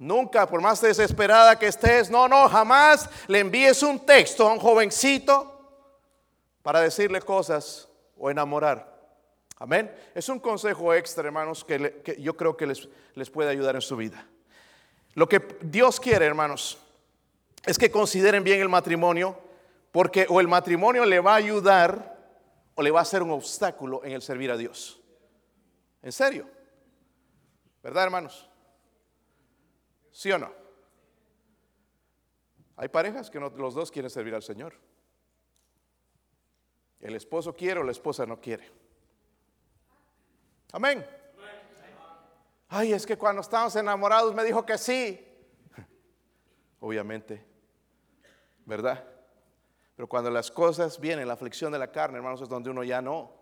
Nunca, 0.00 0.48
por 0.48 0.60
más 0.60 0.80
desesperada 0.80 1.56
que 1.56 1.68
estés, 1.68 2.10
no, 2.10 2.26
no, 2.26 2.48
jamás 2.48 3.08
le 3.28 3.38
envíes 3.38 3.84
un 3.84 4.04
texto 4.04 4.48
a 4.48 4.52
un 4.52 4.58
jovencito 4.58 5.60
para 6.60 6.80
decirle 6.80 7.20
cosas 7.20 7.88
o 8.18 8.28
enamorar. 8.28 8.92
Amén. 9.60 9.94
Es 10.12 10.28
un 10.28 10.40
consejo 10.40 10.92
extra, 10.92 11.24
hermanos, 11.24 11.64
que, 11.64 12.16
yo 12.18 12.36
creo 12.36 12.56
que 12.56 12.66
les, 12.66 12.88
les 13.14 13.30
puede 13.30 13.48
ayudar 13.48 13.76
en 13.76 13.80
su 13.80 13.96
vida. 13.96 14.26
Lo 15.12 15.28
que 15.28 15.40
Dios 15.60 16.00
quiere, 16.00 16.26
hermanos, 16.26 16.78
es 17.64 17.78
que 17.78 17.92
consideren 17.92 18.42
bien 18.42 18.60
el 18.60 18.68
matrimonio, 18.68 19.43
porque 19.94 20.26
o 20.28 20.40
el 20.40 20.48
matrimonio 20.48 21.04
le 21.04 21.20
va 21.20 21.34
a 21.34 21.36
ayudar 21.36 22.18
o 22.74 22.82
le 22.82 22.90
va 22.90 23.00
a 23.00 23.04
ser 23.04 23.22
un 23.22 23.30
obstáculo 23.30 24.04
en 24.04 24.10
el 24.10 24.22
servir 24.22 24.50
a 24.50 24.56
Dios. 24.56 25.00
En 26.02 26.10
serio. 26.10 26.50
¿Verdad, 27.80 28.02
hermanos? 28.02 28.50
¿Sí 30.10 30.32
o 30.32 30.38
no? 30.38 30.52
Hay 32.74 32.88
parejas 32.88 33.30
que 33.30 33.38
los 33.38 33.74
dos 33.74 33.92
quieren 33.92 34.10
servir 34.10 34.34
al 34.34 34.42
Señor. 34.42 34.74
El 36.98 37.14
esposo 37.14 37.54
quiere 37.54 37.78
o 37.78 37.84
la 37.84 37.92
esposa 37.92 38.26
no 38.26 38.40
quiere. 38.40 38.68
Amén. 40.72 41.06
Ay, 42.66 42.94
es 42.94 43.06
que 43.06 43.16
cuando 43.16 43.42
estábamos 43.42 43.76
enamorados 43.76 44.34
me 44.34 44.42
dijo 44.42 44.66
que 44.66 44.76
sí. 44.76 45.24
Obviamente, 46.80 47.46
¿verdad? 48.66 49.13
Pero 49.96 50.08
cuando 50.08 50.30
las 50.30 50.50
cosas 50.50 50.98
vienen, 50.98 51.28
la 51.28 51.34
aflicción 51.34 51.72
de 51.72 51.78
la 51.78 51.90
carne, 51.90 52.16
hermanos, 52.16 52.40
es 52.40 52.48
donde 52.48 52.70
uno 52.70 52.82
ya 52.82 53.00
no. 53.00 53.32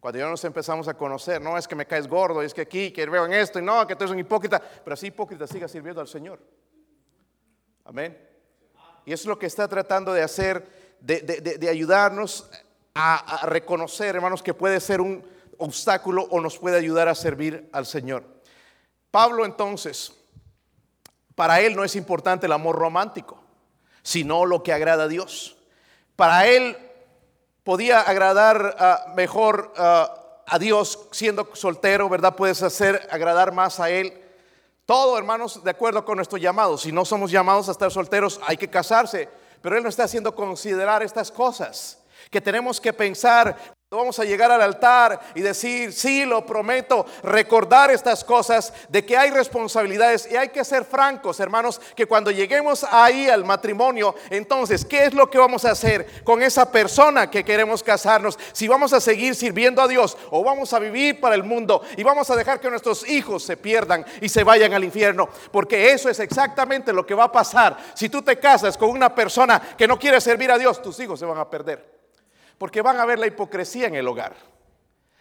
Cuando 0.00 0.18
ya 0.18 0.28
nos 0.28 0.44
empezamos 0.44 0.88
a 0.88 0.94
conocer, 0.94 1.40
no 1.40 1.56
es 1.56 1.66
que 1.66 1.74
me 1.74 1.86
caes 1.86 2.06
gordo, 2.06 2.42
es 2.42 2.52
que 2.52 2.62
aquí, 2.62 2.90
que 2.90 3.06
veo 3.06 3.24
en 3.24 3.32
esto, 3.32 3.58
y 3.58 3.62
no, 3.62 3.86
que 3.86 3.96
tú 3.96 4.04
eres 4.04 4.12
un 4.12 4.18
hipócrita, 4.18 4.60
pero 4.60 4.94
así 4.94 5.06
hipócrita 5.06 5.46
siga 5.46 5.66
sirviendo 5.68 6.00
al 6.00 6.08
Señor. 6.08 6.40
Amén. 7.84 8.18
Y 9.06 9.12
eso 9.12 9.22
es 9.22 9.26
lo 9.26 9.38
que 9.38 9.46
está 9.46 9.68
tratando 9.68 10.12
de 10.12 10.22
hacer, 10.22 10.96
de, 11.00 11.68
ayudarnos 11.70 12.50
a, 12.94 13.42
a, 13.42 13.46
reconocer, 13.46 14.14
hermanos, 14.14 14.42
que 14.42 14.54
puede 14.54 14.80
ser 14.80 15.00
un 15.00 15.24
obstáculo 15.58 16.24
o 16.30 16.40
nos 16.40 16.58
puede 16.58 16.76
ayudar 16.76 17.08
a 17.08 17.14
servir 17.14 17.68
al 17.72 17.86
Señor. 17.86 18.24
Pablo 19.10 19.44
entonces, 19.44 20.12
para 21.34 21.60
él 21.60 21.76
no 21.76 21.84
es 21.84 21.96
importante 21.96 22.46
el 22.46 22.52
amor 22.52 22.76
romántico, 22.76 23.42
sino 24.02 24.44
lo 24.44 24.62
que 24.62 24.72
agrada 24.72 25.04
a 25.04 25.08
Dios. 25.08 25.53
Para 26.16 26.46
él 26.46 26.76
podía 27.64 28.00
agradar 28.00 28.76
ah, 28.78 29.12
mejor 29.16 29.72
ah, 29.76 30.24
a 30.46 30.58
Dios 30.58 31.08
siendo 31.10 31.48
soltero, 31.54 32.08
¿verdad? 32.08 32.36
Puedes 32.36 32.62
hacer 32.62 33.08
agradar 33.10 33.52
más 33.52 33.80
a 33.80 33.90
Él. 33.90 34.12
Todo, 34.86 35.16
hermanos, 35.16 35.64
de 35.64 35.70
acuerdo 35.70 36.04
con 36.04 36.16
nuestro 36.16 36.38
llamado. 36.38 36.76
Si 36.76 36.92
no 36.92 37.04
somos 37.04 37.30
llamados 37.30 37.68
a 37.68 37.72
estar 37.72 37.90
solteros, 37.90 38.40
hay 38.46 38.56
que 38.56 38.68
casarse. 38.68 39.28
Pero 39.62 39.76
Él 39.76 39.82
nos 39.82 39.94
está 39.94 40.04
haciendo 40.04 40.34
considerar 40.34 41.02
estas 41.02 41.30
cosas. 41.30 41.98
Que 42.30 42.40
tenemos 42.40 42.80
que 42.80 42.92
pensar 42.92 43.56
Vamos 43.96 44.18
a 44.18 44.24
llegar 44.24 44.50
al 44.50 44.60
altar 44.60 45.20
y 45.36 45.40
decir, 45.40 45.92
sí, 45.92 46.24
lo 46.24 46.44
prometo, 46.44 47.06
recordar 47.22 47.92
estas 47.92 48.24
cosas 48.24 48.72
de 48.88 49.04
que 49.04 49.16
hay 49.16 49.30
responsabilidades 49.30 50.28
y 50.30 50.36
hay 50.36 50.48
que 50.48 50.64
ser 50.64 50.84
francos, 50.84 51.38
hermanos, 51.38 51.80
que 51.94 52.06
cuando 52.06 52.32
lleguemos 52.32 52.84
ahí 52.90 53.28
al 53.28 53.44
matrimonio, 53.44 54.14
entonces, 54.30 54.84
¿qué 54.84 55.04
es 55.04 55.14
lo 55.14 55.30
que 55.30 55.38
vamos 55.38 55.64
a 55.64 55.70
hacer 55.70 56.24
con 56.24 56.42
esa 56.42 56.72
persona 56.72 57.30
que 57.30 57.44
queremos 57.44 57.84
casarnos? 57.84 58.38
Si 58.52 58.66
vamos 58.66 58.92
a 58.92 59.00
seguir 59.00 59.36
sirviendo 59.36 59.80
a 59.80 59.88
Dios 59.88 60.16
o 60.30 60.42
vamos 60.42 60.72
a 60.72 60.80
vivir 60.80 61.20
para 61.20 61.36
el 61.36 61.44
mundo 61.44 61.82
y 61.96 62.02
vamos 62.02 62.28
a 62.30 62.36
dejar 62.36 62.58
que 62.58 62.70
nuestros 62.70 63.08
hijos 63.08 63.44
se 63.44 63.56
pierdan 63.56 64.04
y 64.20 64.28
se 64.28 64.42
vayan 64.42 64.72
al 64.72 64.82
infierno, 64.82 65.28
porque 65.52 65.92
eso 65.92 66.10
es 66.10 66.18
exactamente 66.18 66.92
lo 66.92 67.06
que 67.06 67.14
va 67.14 67.24
a 67.24 67.32
pasar. 67.32 67.76
Si 67.94 68.08
tú 68.08 68.22
te 68.22 68.40
casas 68.40 68.76
con 68.76 68.90
una 68.90 69.14
persona 69.14 69.60
que 69.78 69.86
no 69.86 69.98
quiere 69.98 70.20
servir 70.20 70.50
a 70.50 70.58
Dios, 70.58 70.82
tus 70.82 70.98
hijos 70.98 71.20
se 71.20 71.26
van 71.26 71.38
a 71.38 71.48
perder. 71.48 71.93
Porque 72.64 72.80
van 72.80 72.98
a 72.98 73.04
ver 73.04 73.18
la 73.18 73.26
hipocresía 73.26 73.88
en 73.88 73.94
el 73.94 74.08
hogar. 74.08 74.34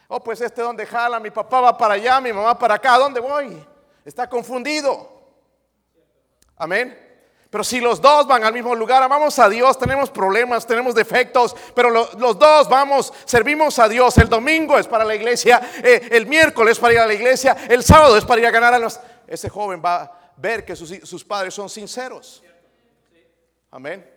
Oh, 0.07 0.23
pues 0.23 0.39
este 0.39 0.61
donde 0.61 0.85
jala, 0.85 1.19
mi 1.19 1.29
papá 1.29 1.59
va 1.59 1.77
para 1.77 1.95
allá, 1.95 2.21
mi 2.21 2.31
mamá 2.31 2.57
para 2.57 2.75
acá, 2.75 2.93
¿a 2.93 2.99
dónde 2.99 3.19
voy? 3.19 3.61
Está 4.05 4.29
confundido. 4.29 5.11
Amén. 6.55 6.97
Pero 7.49 7.65
si 7.65 7.81
los 7.81 7.99
dos 7.99 8.25
van 8.27 8.45
al 8.45 8.53
mismo 8.53 8.73
lugar, 8.73 9.03
amamos 9.03 9.37
a 9.39 9.49
Dios, 9.49 9.77
tenemos 9.77 10.09
problemas, 10.09 10.65
tenemos 10.65 10.95
defectos, 10.95 11.53
pero 11.75 11.89
los 11.89 12.39
dos 12.39 12.69
vamos, 12.69 13.13
servimos 13.25 13.77
a 13.77 13.89
Dios. 13.89 14.17
El 14.19 14.29
domingo 14.29 14.79
es 14.79 14.87
para 14.87 15.03
la 15.03 15.13
iglesia, 15.13 15.59
eh, 15.83 16.07
el 16.11 16.25
miércoles 16.27 16.79
para 16.79 16.93
ir 16.93 16.99
a 16.99 17.07
la 17.07 17.13
iglesia, 17.13 17.57
el 17.67 17.83
sábado 17.83 18.15
es 18.15 18.23
para 18.23 18.39
ir 18.39 18.47
a 18.47 18.51
ganar 18.51 18.73
a 18.73 18.79
los... 18.79 19.01
Ese 19.27 19.49
joven 19.49 19.81
va 19.83 20.03
a 20.03 20.31
ver 20.37 20.63
que 20.63 20.77
sus 20.77 21.25
padres 21.25 21.53
son 21.53 21.69
sinceros. 21.69 22.41
Amén. 23.69 24.12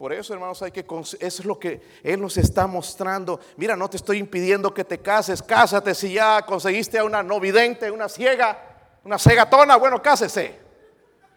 Por 0.00 0.14
eso, 0.14 0.32
hermanos, 0.32 0.62
hay 0.62 0.70
que 0.70 0.80
eso 0.80 1.16
es 1.18 1.44
lo 1.44 1.58
que 1.58 1.82
él 2.02 2.18
nos 2.22 2.38
está 2.38 2.66
mostrando. 2.66 3.38
Mira, 3.58 3.76
no 3.76 3.90
te 3.90 3.98
estoy 3.98 4.16
impidiendo 4.16 4.72
que 4.72 4.82
te 4.82 5.00
cases, 5.02 5.42
cásate 5.42 5.94
si 5.94 6.14
ya 6.14 6.40
conseguiste 6.40 6.98
a 6.98 7.04
una 7.04 7.22
no 7.22 7.38
vidente, 7.38 7.90
una 7.90 8.08
ciega, 8.08 8.96
una 9.04 9.18
cegatona, 9.18 9.76
bueno, 9.76 10.00
cásese. 10.00 10.58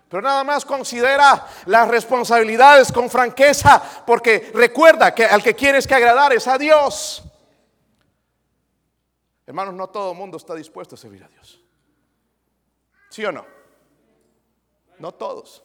Pero 0.08 0.22
nada 0.22 0.46
más 0.46 0.64
considera 0.64 1.46
las 1.66 1.90
responsabilidades 1.90 2.90
con 2.94 3.10
franqueza, 3.10 3.84
porque 4.08 4.50
recuerda 4.54 5.14
que 5.14 5.26
al 5.26 5.44
que 5.44 5.56
quieres 5.56 5.86
que 5.86 5.96
agradar 5.96 6.32
es 6.32 6.48
a 6.48 6.58
Dios. 6.58 7.22
Hermanos, 9.46 9.74
no 9.74 9.90
todo 9.90 10.14
el 10.14 10.18
mundo 10.18 10.38
está 10.38 10.56
dispuesto 10.56 10.96
a 10.96 10.98
servir 10.98 11.22
a 11.22 11.28
Dios. 11.28 11.62
¿Sí 13.10 13.26
o 13.26 13.32
no? 13.34 13.46
No 15.00 15.14
todos. 15.14 15.62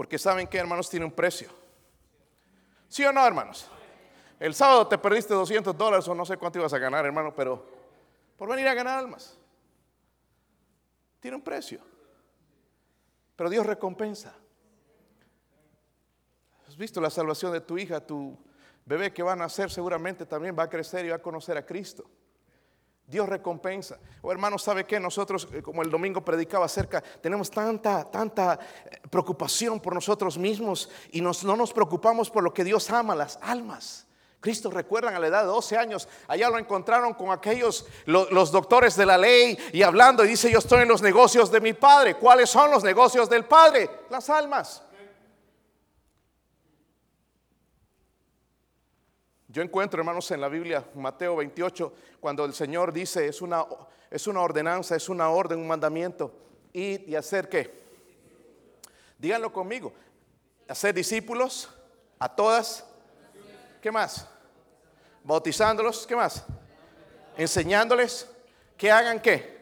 Porque 0.00 0.18
saben 0.18 0.46
que, 0.46 0.56
hermanos, 0.56 0.88
tiene 0.88 1.04
un 1.04 1.12
precio. 1.12 1.50
¿Sí 2.88 3.04
o 3.04 3.12
no, 3.12 3.26
hermanos? 3.26 3.68
El 4.38 4.54
sábado 4.54 4.88
te 4.88 4.96
perdiste 4.96 5.34
200 5.34 5.76
dólares 5.76 6.08
o 6.08 6.14
no 6.14 6.24
sé 6.24 6.38
cuánto 6.38 6.58
ibas 6.58 6.72
a 6.72 6.78
ganar, 6.78 7.04
hermano, 7.04 7.34
pero 7.34 7.62
por 8.38 8.48
venir 8.48 8.66
a 8.66 8.72
ganar 8.72 8.98
almas. 8.98 9.36
Tiene 11.20 11.36
un 11.36 11.42
precio. 11.42 11.82
Pero 13.36 13.50
Dios 13.50 13.66
recompensa. 13.66 14.34
¿Has 16.66 16.78
visto 16.78 16.98
la 16.98 17.10
salvación 17.10 17.52
de 17.52 17.60
tu 17.60 17.76
hija? 17.76 18.00
Tu 18.00 18.34
bebé 18.86 19.12
que 19.12 19.22
va 19.22 19.34
a 19.34 19.36
nacer 19.36 19.70
seguramente 19.70 20.24
también 20.24 20.56
va 20.58 20.62
a 20.62 20.70
crecer 20.70 21.04
y 21.04 21.10
va 21.10 21.16
a 21.16 21.22
conocer 21.22 21.58
a 21.58 21.66
Cristo. 21.66 22.08
Dios 23.10 23.28
recompensa. 23.28 23.98
O 24.22 24.28
oh, 24.28 24.32
hermano, 24.32 24.56
¿sabe 24.56 24.86
qué? 24.86 25.00
Nosotros, 25.00 25.48
eh, 25.52 25.62
como 25.62 25.82
el 25.82 25.90
domingo 25.90 26.24
predicaba 26.24 26.66
acerca, 26.66 27.02
tenemos 27.20 27.50
tanta, 27.50 28.04
tanta 28.04 28.54
eh, 28.84 29.00
preocupación 29.10 29.80
por 29.80 29.94
nosotros 29.94 30.38
mismos 30.38 30.88
y 31.10 31.20
no 31.20 31.32
nos 31.56 31.72
preocupamos 31.72 32.30
por 32.30 32.44
lo 32.44 32.54
que 32.54 32.62
Dios 32.62 32.88
ama, 32.90 33.16
las 33.16 33.38
almas. 33.42 34.06
Cristo, 34.38 34.70
recuerdan, 34.70 35.14
a 35.14 35.18
la 35.18 35.26
edad 35.26 35.42
de 35.42 35.48
12 35.48 35.76
años, 35.76 36.08
allá 36.26 36.48
lo 36.48 36.58
encontraron 36.58 37.12
con 37.12 37.30
aquellos, 37.30 37.84
los 38.06 38.50
doctores 38.50 38.96
de 38.96 39.04
la 39.04 39.18
ley, 39.18 39.58
y 39.72 39.82
hablando, 39.82 40.24
y 40.24 40.28
dice, 40.28 40.50
yo 40.50 40.60
estoy 40.60 40.82
en 40.82 40.88
los 40.88 41.02
negocios 41.02 41.50
de 41.50 41.60
mi 41.60 41.74
Padre. 41.74 42.14
¿Cuáles 42.14 42.48
son 42.48 42.70
los 42.70 42.82
negocios 42.82 43.28
del 43.28 43.44
Padre? 43.44 43.90
Las 44.08 44.30
almas. 44.30 44.82
Yo 49.52 49.62
encuentro, 49.62 49.98
hermanos, 49.98 50.30
en 50.30 50.40
la 50.40 50.48
Biblia, 50.48 50.84
Mateo 50.94 51.34
28, 51.34 51.92
cuando 52.20 52.44
el 52.44 52.54
Señor 52.54 52.92
dice, 52.92 53.26
es 53.26 53.42
una, 53.42 53.66
es 54.08 54.28
una 54.28 54.42
ordenanza, 54.42 54.94
es 54.94 55.08
una 55.08 55.28
orden, 55.28 55.58
un 55.58 55.66
mandamiento, 55.66 56.32
ir 56.72 57.04
y 57.08 57.16
hacer 57.16 57.48
qué. 57.48 57.82
Díganlo 59.18 59.52
conmigo, 59.52 59.92
hacer 60.68 60.94
discípulos 60.94 61.68
a 62.20 62.28
todas. 62.28 62.86
¿Qué 63.82 63.90
más? 63.90 64.28
Bautizándolos, 65.24 66.06
¿qué 66.06 66.14
más? 66.14 66.44
Enseñándoles 67.36 68.30
que 68.76 68.92
hagan 68.92 69.20
qué. 69.20 69.58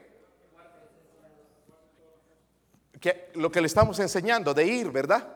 Que 3.00 3.30
lo 3.36 3.50
que 3.50 3.62
le 3.62 3.68
estamos 3.68 3.98
enseñando, 4.00 4.52
de 4.52 4.66
ir, 4.66 4.90
¿verdad? 4.90 5.26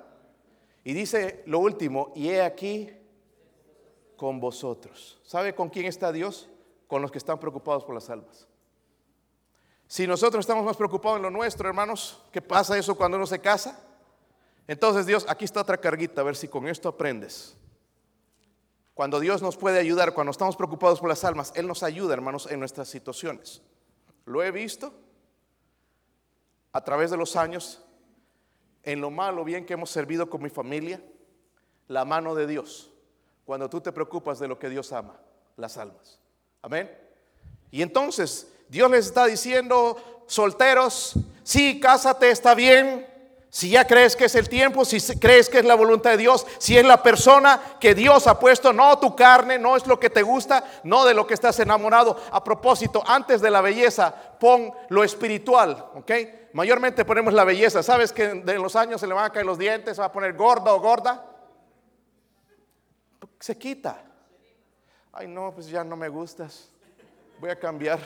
Y 0.85 0.93
dice 0.93 1.43
lo 1.47 1.59
último, 1.61 2.13
y 2.15 2.29
he 2.29 2.43
aquí 2.43 3.02
con 4.23 4.39
vosotros. 4.39 5.19
¿Sabe 5.25 5.53
con 5.53 5.69
quién 5.69 5.87
está 5.87 6.13
Dios? 6.13 6.49
Con 6.87 7.03
los 7.03 7.11
que 7.11 7.19
están 7.19 7.41
preocupados 7.41 7.83
por 7.83 7.93
las 7.93 8.09
almas. 8.09 8.47
Si 9.89 10.07
nosotros 10.07 10.45
estamos 10.45 10.65
más 10.65 10.77
preocupados 10.77 11.17
en 11.17 11.25
lo 11.25 11.31
nuestro, 11.31 11.69
hermanos, 11.69 12.23
¿qué 12.31 12.41
pasa 12.41 12.79
eso 12.79 12.95
cuando 12.95 13.17
uno 13.17 13.27
se 13.27 13.41
casa? 13.41 13.85
Entonces 14.69 15.07
Dios, 15.07 15.27
aquí 15.29 15.45
está 15.45 15.63
otra 15.63 15.77
carguita, 15.77 16.21
a 16.21 16.25
ver 16.25 16.37
si 16.37 16.47
con 16.47 16.69
esto 16.69 16.89
aprendes. 16.89 17.57
Cuando 18.95 19.19
Dios 19.19 19.43
nos 19.43 19.57
puede 19.57 19.81
ayudar, 19.81 20.15
cuando 20.15 20.31
estamos 20.31 20.55
preocupados 20.55 21.01
por 21.01 21.09
las 21.09 21.25
almas, 21.25 21.53
Él 21.57 21.67
nos 21.67 21.83
ayuda, 21.83 22.15
hermanos, 22.15 22.49
en 22.49 22.61
nuestras 22.61 22.87
situaciones. 22.87 23.61
Lo 24.25 24.41
he 24.45 24.53
visto 24.53 24.95
a 26.71 26.85
través 26.85 27.11
de 27.11 27.17
los 27.17 27.35
años, 27.35 27.83
en 28.85 29.01
lo 29.01 29.11
malo, 29.11 29.43
bien 29.43 29.67
que 29.67 29.73
hemos 29.73 29.91
servido 29.91 30.31
con 30.31 30.45
mi 30.45 30.49
familia, 30.49 31.03
la 31.89 32.05
mano 32.05 32.37
de 32.37 32.47
Dios 32.47 32.92
cuando 33.45 33.69
tú 33.69 33.81
te 33.81 33.93
preocupas 33.93 34.39
de 34.39 34.49
lo 34.49 34.59
que 34.59 34.69
Dios 34.69 34.93
ama, 34.93 35.17
las 35.57 35.77
almas. 35.77 36.19
Amén. 36.63 36.91
Y 37.71 37.83
entonces 37.83 38.49
Dios 38.69 38.91
les 38.91 39.07
está 39.07 39.27
diciendo, 39.27 39.97
solteros, 40.27 41.15
sí, 41.43 41.81
cásate, 41.81 42.31
está 42.31 42.55
bien. 42.55 43.09
Si 43.51 43.69
ya 43.69 43.87
crees 43.87 44.17
que 44.17 44.25
es 44.25 44.35
el 44.35 44.49
tiempo, 44.49 44.83
si 44.87 44.99
crees 45.19 45.51
que 45.51 45.59
es 45.59 45.67
la 45.67 45.75
voluntad 45.75 46.13
de 46.13 46.17
Dios, 46.17 46.47
si 46.57 46.79
es 46.79 46.87
la 46.87 47.03
persona 47.03 47.61
que 47.79 47.95
Dios 47.95 48.27
ha 48.27 48.39
puesto, 48.39 48.73
no 48.73 48.99
tu 48.99 49.15
carne, 49.15 49.59
no 49.59 49.77
es 49.77 49.87
lo 49.87 50.01
que 50.01 50.09
te 50.09 50.23
gusta, 50.23 50.65
no 50.85 51.05
de 51.05 51.13
lo 51.13 51.27
que 51.27 51.35
estás 51.35 51.61
enamorado. 51.61 52.19
A 52.31 52.43
propósito, 52.43 53.03
antes 53.07 53.43
de 53.43 53.51
la 53.51 53.61
belleza, 53.61 54.15
pon 54.41 54.73
lo 54.89 55.05
espiritual, 55.05 55.85
¿ok? 55.95 56.13
Mayormente 56.55 57.05
ponemos 57.05 57.35
la 57.35 57.45
belleza. 57.45 57.83
¿Sabes 57.83 58.11
que 58.11 58.29
de 58.29 58.59
los 58.59 58.75
años 58.75 59.03
se 59.03 59.07
le 59.07 59.13
van 59.13 59.27
a 59.27 59.31
caer 59.31 59.45
los 59.45 59.59
dientes, 59.59 59.97
se 59.97 60.01
va 60.01 60.07
a 60.07 60.13
poner 60.13 60.33
gorda 60.35 60.73
o 60.73 60.81
gorda? 60.81 61.32
Se 63.43 63.59
quita. 63.59 64.01
Ay, 65.13 65.27
no, 65.27 65.53
pues 65.53 65.67
ya 65.67 65.83
no 65.83 65.97
me 65.97 66.09
gustas. 66.09 66.71
Voy 67.41 67.51
a 67.51 67.59
cambiar. 67.59 67.99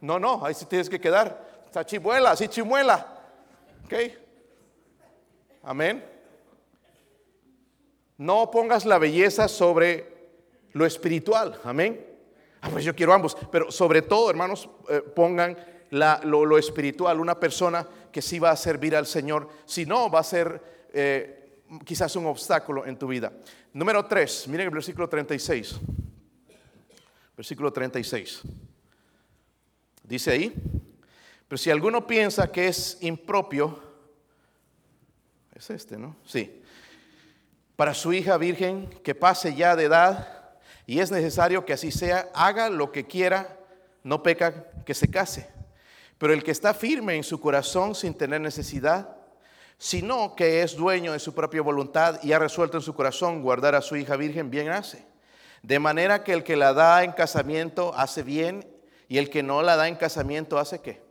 No, 0.00 0.18
no, 0.18 0.44
ahí 0.44 0.54
sí 0.54 0.66
tienes 0.66 0.90
que 0.90 1.00
quedar. 1.00 1.62
Está 1.64 1.86
chimuela, 1.86 2.32
así 2.32 2.48
chimuela. 2.48 3.06
¿Ok? 3.84 3.94
Amén. 5.62 6.04
No 8.18 8.50
pongas 8.50 8.84
la 8.84 8.98
belleza 8.98 9.46
sobre 9.46 10.32
lo 10.72 10.84
espiritual. 10.84 11.60
Amén. 11.62 12.04
Ah, 12.60 12.68
pues 12.72 12.84
yo 12.84 12.96
quiero 12.96 13.12
ambos. 13.12 13.36
Pero 13.52 13.70
sobre 13.70 14.02
todo, 14.02 14.30
hermanos, 14.30 14.68
eh, 14.88 15.00
pongan 15.00 15.56
lo, 15.90 16.58
espiritual. 16.58 17.20
Una 17.20 17.38
persona 17.38 17.86
que 18.10 18.20
sí 18.20 18.40
va 18.40 18.50
a 18.50 18.56
servir 18.56 18.96
al 18.96 19.06
Señor. 19.06 19.48
Si 19.64 19.86
no, 19.86 20.10
va 20.10 20.18
a 20.18 20.24
ser 20.24 20.88
eh, 20.92 21.60
quizás 21.84 22.16
un 22.16 22.26
obstáculo 22.26 22.84
en 22.84 22.98
tu 22.98 23.06
vida. 23.06 23.32
Número 23.74 24.04
3, 24.04 24.48
miren 24.48 24.66
el 24.66 24.74
versículo 24.74 25.08
36. 25.08 25.80
Versículo 27.34 27.72
36. 27.72 28.42
Dice 30.02 30.30
ahí, 30.30 30.54
pero 31.48 31.56
si 31.56 31.70
alguno 31.70 32.06
piensa 32.06 32.52
que 32.52 32.68
es 32.68 32.98
impropio, 33.00 33.82
es 35.54 35.70
este, 35.70 35.96
¿no? 35.96 36.16
Sí. 36.26 36.62
Para 37.76 37.94
su 37.94 38.12
hija 38.12 38.36
virgen 38.36 38.90
que 39.02 39.14
pase 39.14 39.54
ya 39.54 39.74
de 39.74 39.84
edad 39.84 40.58
y 40.86 40.98
es 40.98 41.10
necesario 41.10 41.64
que 41.64 41.72
así 41.72 41.90
sea, 41.90 42.30
haga 42.34 42.68
lo 42.68 42.92
que 42.92 43.06
quiera, 43.06 43.58
no 44.02 44.22
peca 44.22 44.70
que 44.84 44.92
se 44.92 45.10
case. 45.10 45.48
Pero 46.18 46.34
el 46.34 46.44
que 46.44 46.50
está 46.50 46.74
firme 46.74 47.16
en 47.16 47.24
su 47.24 47.40
corazón 47.40 47.94
sin 47.94 48.12
tener 48.12 48.40
necesidad, 48.42 49.16
sino 49.82 50.36
que 50.36 50.62
es 50.62 50.76
dueño 50.76 51.10
de 51.10 51.18
su 51.18 51.34
propia 51.34 51.60
voluntad 51.60 52.22
y 52.22 52.32
ha 52.32 52.38
resuelto 52.38 52.76
en 52.76 52.84
su 52.84 52.94
corazón 52.94 53.42
guardar 53.42 53.74
a 53.74 53.80
su 53.80 53.96
hija 53.96 54.14
virgen, 54.14 54.48
bien 54.48 54.68
hace. 54.68 55.04
De 55.60 55.80
manera 55.80 56.22
que 56.22 56.32
el 56.32 56.44
que 56.44 56.54
la 56.54 56.72
da 56.72 57.02
en 57.02 57.10
casamiento 57.10 57.92
hace 57.96 58.22
bien 58.22 58.64
y 59.08 59.18
el 59.18 59.28
que 59.28 59.42
no 59.42 59.60
la 59.60 59.74
da 59.74 59.88
en 59.88 59.96
casamiento 59.96 60.56
hace 60.56 60.80
qué. 60.80 61.02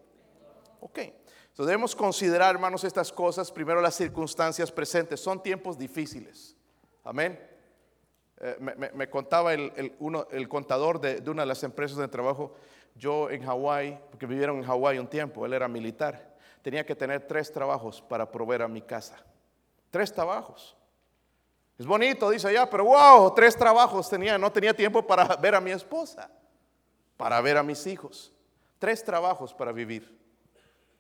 Ok. 0.80 1.00
Entonces 1.00 1.66
debemos 1.66 1.94
considerar, 1.98 2.56
hermanos, 2.56 2.86
estas 2.86 3.12
cosas. 3.12 3.52
Primero 3.52 3.82
las 3.82 3.96
circunstancias 3.96 4.72
presentes. 4.72 5.20
Son 5.20 5.44
tiempos 5.44 5.78
difíciles. 5.78 6.56
Amén. 7.04 7.46
Eh, 8.40 8.56
me, 8.96 9.10
contaba 9.10 9.54
el, 9.54 9.94
uno, 10.00 10.28
el 10.32 10.48
contador 10.48 11.02
de, 11.02 11.20
de, 11.20 11.30
una 11.30 11.42
de 11.42 11.48
las 11.48 11.64
empresas 11.64 11.98
de 11.98 12.08
trabajo, 12.08 12.56
yo 12.96 13.30
en 13.30 13.44
Hawái, 13.44 14.00
porque 14.10 14.26
vivieron 14.26 14.60
en 14.60 14.64
Hawái 14.64 14.98
un 14.98 15.08
tiempo, 15.08 15.46
él 15.46 15.52
era 15.52 15.68
militar 15.68 16.31
tenía 16.62 16.86
que 16.86 16.96
tener 16.96 17.28
tres 17.28 17.52
trabajos 17.52 18.02
para 18.02 18.30
proveer 18.30 18.62
a 18.64 18.68
mi 18.68 18.82
casa. 18.82 19.18
Tres 19.90 20.14
trabajos. 20.14 20.76
Es 21.78 21.86
bonito, 21.86 22.30
dice 22.30 22.48
allá, 22.48 22.70
pero 22.70 22.86
wow, 22.86 23.34
tres 23.34 23.56
trabajos 23.56 24.10
tenía, 24.10 24.38
no 24.38 24.52
tenía 24.52 24.74
tiempo 24.74 25.06
para 25.06 25.36
ver 25.38 25.56
a 25.56 25.62
mi 25.62 25.72
esposa, 25.72 26.30
para 27.18 27.42
ver 27.42 27.58
a 27.58 27.64
mis 27.64 27.88
hijos. 27.88 28.32
Tres 28.78 29.04
trabajos 29.04 29.54
para 29.54 29.72
vivir. 29.72 30.20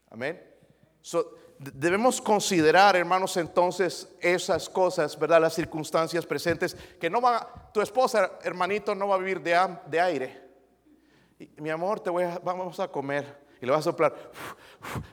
Amén. 0.09 0.41
debemos 1.57 2.19
considerar, 2.19 2.95
hermanos, 2.95 3.37
entonces 3.37 4.09
esas 4.19 4.67
cosas, 4.67 5.17
¿verdad? 5.17 5.39
Las 5.39 5.53
circunstancias 5.53 6.25
presentes, 6.25 6.75
que 6.99 7.09
no 7.09 7.21
va, 7.21 7.69
tu 7.71 7.81
esposa, 7.81 8.39
hermanito, 8.43 8.95
no 8.95 9.07
va 9.07 9.15
a 9.15 9.19
vivir 9.19 9.39
de, 9.41 9.57
de 9.85 9.99
aire. 10.01 10.49
mi 11.57 11.69
amor, 11.69 11.99
te 11.99 12.09
voy 12.09 12.23
a, 12.23 12.39
vamos 12.39 12.79
a 12.79 12.87
comer 12.87 13.50
y 13.61 13.65
le 13.65 13.71
vas 13.71 13.81
a 13.81 13.91
soplar 13.91 14.13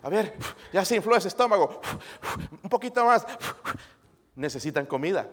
A 0.03 0.09
ver, 0.09 0.35
ya 0.73 0.85
se 0.85 0.97
infló 0.97 1.15
ese 1.15 1.29
estómago. 1.29 1.81
Un 2.63 2.71
poquito 2.71 3.05
más. 3.05 3.27
Necesitan 4.35 4.87
comida. 4.87 5.29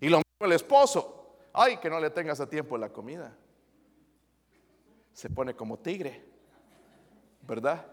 Y 0.00 0.08
lo 0.08 0.18
mismo 0.18 0.46
el 0.46 0.52
esposo. 0.52 1.36
Ay, 1.54 1.78
que 1.78 1.88
no 1.88 1.98
le 1.98 2.10
tengas 2.10 2.40
a 2.40 2.48
tiempo 2.48 2.76
la 2.76 2.90
comida. 2.90 3.34
Se 5.12 5.30
pone 5.30 5.54
como 5.54 5.78
tigre. 5.78 6.24
¿Verdad? 7.42 7.86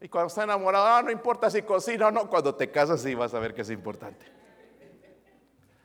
Y 0.00 0.08
cuando 0.08 0.26
está 0.26 0.44
enamorado, 0.44 0.86
ah, 0.86 1.02
no 1.02 1.10
importa 1.10 1.48
si 1.48 1.62
cocina 1.62 2.08
o 2.08 2.10
no, 2.10 2.28
cuando 2.28 2.54
te 2.54 2.70
casas 2.70 3.00
sí 3.00 3.14
vas 3.14 3.32
a 3.32 3.38
ver 3.38 3.54
que 3.54 3.62
es 3.62 3.70
importante. 3.70 4.26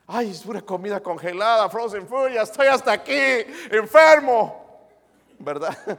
Ay, 0.06 0.30
es 0.30 0.42
pura 0.42 0.60
comida 0.60 1.00
congelada, 1.00 1.70
frozen 1.70 2.06
food, 2.06 2.30
ya 2.34 2.42
estoy 2.42 2.66
hasta 2.66 2.92
aquí, 2.92 3.12
enfermo. 3.70 4.88
¿Verdad? 5.38 5.98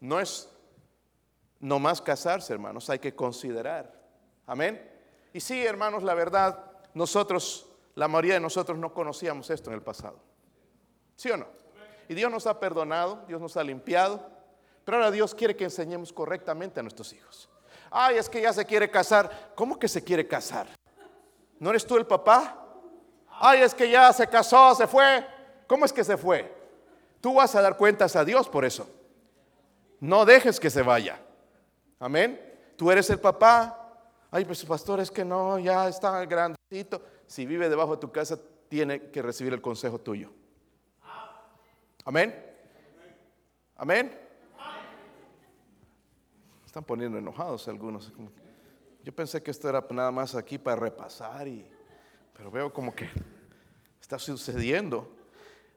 No 0.00 0.18
es 0.18 0.48
nomás 1.60 2.00
casarse, 2.00 2.52
hermanos, 2.52 2.88
hay 2.90 2.98
que 2.98 3.14
considerar. 3.14 3.92
Amén. 4.46 4.90
Y 5.32 5.40
sí, 5.40 5.64
hermanos, 5.64 6.02
la 6.02 6.14
verdad, 6.14 6.64
nosotros, 6.94 7.68
la 7.94 8.08
mayoría 8.08 8.34
de 8.34 8.40
nosotros 8.40 8.78
no 8.78 8.92
conocíamos 8.92 9.50
esto 9.50 9.70
en 9.70 9.74
el 9.74 9.82
pasado. 9.82 10.18
¿Sí 11.16 11.30
o 11.30 11.36
no? 11.36 11.46
Y 12.08 12.14
Dios 12.14 12.30
nos 12.30 12.46
ha 12.46 12.58
perdonado, 12.58 13.24
Dios 13.28 13.40
nos 13.40 13.56
ha 13.56 13.62
limpiado, 13.62 14.26
pero 14.84 14.96
ahora 14.96 15.10
Dios 15.10 15.34
quiere 15.34 15.54
que 15.54 15.64
enseñemos 15.64 16.12
correctamente 16.12 16.80
a 16.80 16.82
nuestros 16.82 17.12
hijos. 17.12 17.48
Ay, 17.90 18.16
es 18.16 18.28
que 18.28 18.40
ya 18.40 18.52
se 18.52 18.64
quiere 18.64 18.90
casar. 18.90 19.52
¿Cómo 19.54 19.78
que 19.78 19.86
se 19.86 20.02
quiere 20.02 20.26
casar? 20.26 20.66
¿No 21.58 21.70
eres 21.70 21.86
tú 21.86 21.96
el 21.96 22.06
papá? 22.06 22.56
Ay, 23.28 23.60
es 23.60 23.74
que 23.74 23.88
ya 23.90 24.12
se 24.12 24.26
casó, 24.26 24.74
se 24.74 24.86
fue. 24.86 25.26
¿Cómo 25.66 25.84
es 25.84 25.92
que 25.92 26.02
se 26.02 26.16
fue? 26.16 26.52
Tú 27.20 27.34
vas 27.34 27.54
a 27.54 27.62
dar 27.62 27.76
cuentas 27.76 28.16
a 28.16 28.24
Dios 28.24 28.48
por 28.48 28.64
eso. 28.64 28.88
No 30.00 30.24
dejes 30.24 30.58
que 30.58 30.70
se 30.70 30.82
vaya. 30.82 31.20
Amén. 31.98 32.40
Tú 32.76 32.90
eres 32.90 33.08
el 33.10 33.20
papá. 33.20 33.76
Ay, 34.30 34.44
pues 34.44 34.64
pastor, 34.64 35.00
es 35.00 35.10
que 35.10 35.24
no, 35.24 35.58
ya 35.58 35.88
está 35.88 36.24
grandecito. 36.24 37.02
Si 37.26 37.44
vive 37.44 37.68
debajo 37.68 37.96
de 37.96 38.00
tu 38.00 38.10
casa, 38.10 38.38
tiene 38.68 39.10
que 39.10 39.20
recibir 39.20 39.52
el 39.52 39.60
consejo 39.60 40.00
tuyo. 40.00 40.30
Amén. 42.04 42.34
Amén. 43.76 44.18
Están 46.64 46.84
poniendo 46.84 47.18
enojados 47.18 47.68
algunos. 47.68 48.12
Yo 49.02 49.14
pensé 49.14 49.42
que 49.42 49.50
esto 49.50 49.68
era 49.68 49.84
nada 49.90 50.10
más 50.10 50.34
aquí 50.34 50.56
para 50.56 50.76
repasar, 50.76 51.48
y, 51.48 51.68
pero 52.32 52.50
veo 52.50 52.72
como 52.72 52.94
que 52.94 53.08
está 54.00 54.18
sucediendo. 54.18 55.19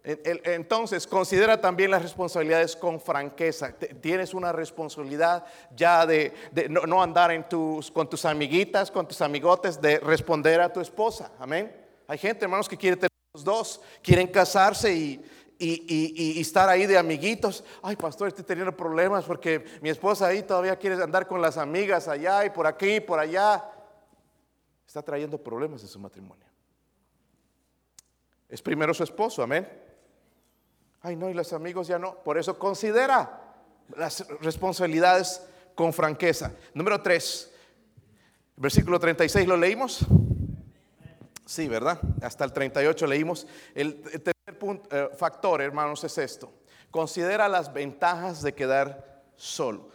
Entonces, 0.04 1.08
considera 1.08 1.62
también 1.62 1.90
las 1.90 2.02
responsabilidades 2.02 2.76
con 2.76 3.00
franqueza. 3.00 3.74
Tienes 4.02 4.34
una 4.34 4.52
responsabilidad 4.52 5.46
ya 5.74 6.06
de, 6.06 6.34
no, 6.70 7.02
andar 7.02 7.48
con 7.94 8.10
tus 8.10 8.26
amiguitas, 8.26 8.92
con 8.92 9.08
tus 9.08 9.22
amigotes, 9.22 9.80
de 9.80 10.00
responder 10.00 10.60
a 10.60 10.74
tu 10.74 10.82
esposa. 10.82 11.32
Amén. 11.40 11.74
Hay 12.06 12.18
gente, 12.18 12.44
hermanos, 12.44 12.68
que 12.68 12.78
quiere 12.78 12.98
tener 12.98 13.12
los 13.34 13.46
dos, 13.46 13.82
quieren 14.02 14.28
casarse 14.28 14.94
y, 14.94 15.26
y, 15.58 16.42
estar 16.42 16.68
ahí 16.68 16.86
de 16.86 16.98
amiguitos. 16.98 17.64
Ay, 17.82 17.96
pastor, 17.96 18.28
estoy 18.28 18.44
teniendo 18.44 18.76
problemas 18.76 19.24
porque 19.24 19.64
mi 19.82 19.90
esposa 19.90 20.28
ahí 20.28 20.44
todavía 20.44 20.76
quiere 20.76 21.02
andar 21.02 21.28
con 21.28 21.42
las 21.42 21.58
amigas 21.58 22.10
allá 22.10 22.44
y 22.44 22.50
por 22.50 22.68
aquí 22.68 22.96
y 22.96 23.00
por 23.00 23.20
allá. 23.20 23.64
Está 24.86 25.02
trayendo 25.02 25.38
problemas 25.38 25.82
en 25.82 25.88
su 25.88 25.98
matrimonio. 25.98 26.46
Es 28.50 28.62
primero 28.62 28.94
su 28.94 29.04
esposo, 29.04 29.42
amén. 29.42 29.83
Ay, 31.06 31.18
no, 31.18 31.30
y 31.30 31.34
los 31.34 31.52
amigos 31.52 31.88
ya 31.88 32.00
no. 32.00 32.16
Por 32.16 32.38
eso 32.38 32.58
considera 32.58 33.42
las 33.98 34.26
responsabilidades 34.40 35.42
con 35.76 35.92
franqueza. 35.92 36.54
Número 36.74 37.02
3, 37.02 37.52
versículo 38.56 38.98
36, 38.98 39.46
¿lo 39.46 39.58
leímos? 39.58 40.06
Sí, 41.46 41.68
¿verdad? 41.68 42.00
Hasta 42.22 42.46
el 42.46 42.54
38 42.54 43.06
leímos. 43.06 43.46
El, 43.76 44.02
tercer 44.02 44.58
punto, 44.58 44.88
eh, 44.96 45.10
factor, 45.18 45.62
hermanos, 45.62 46.02
es 46.06 46.18
esto. 46.18 46.54
Considera 46.90 47.50
las 47.50 47.74
ventajas 47.74 48.42
de 48.42 48.54
quedar 48.54 49.24
solo. 49.36 49.90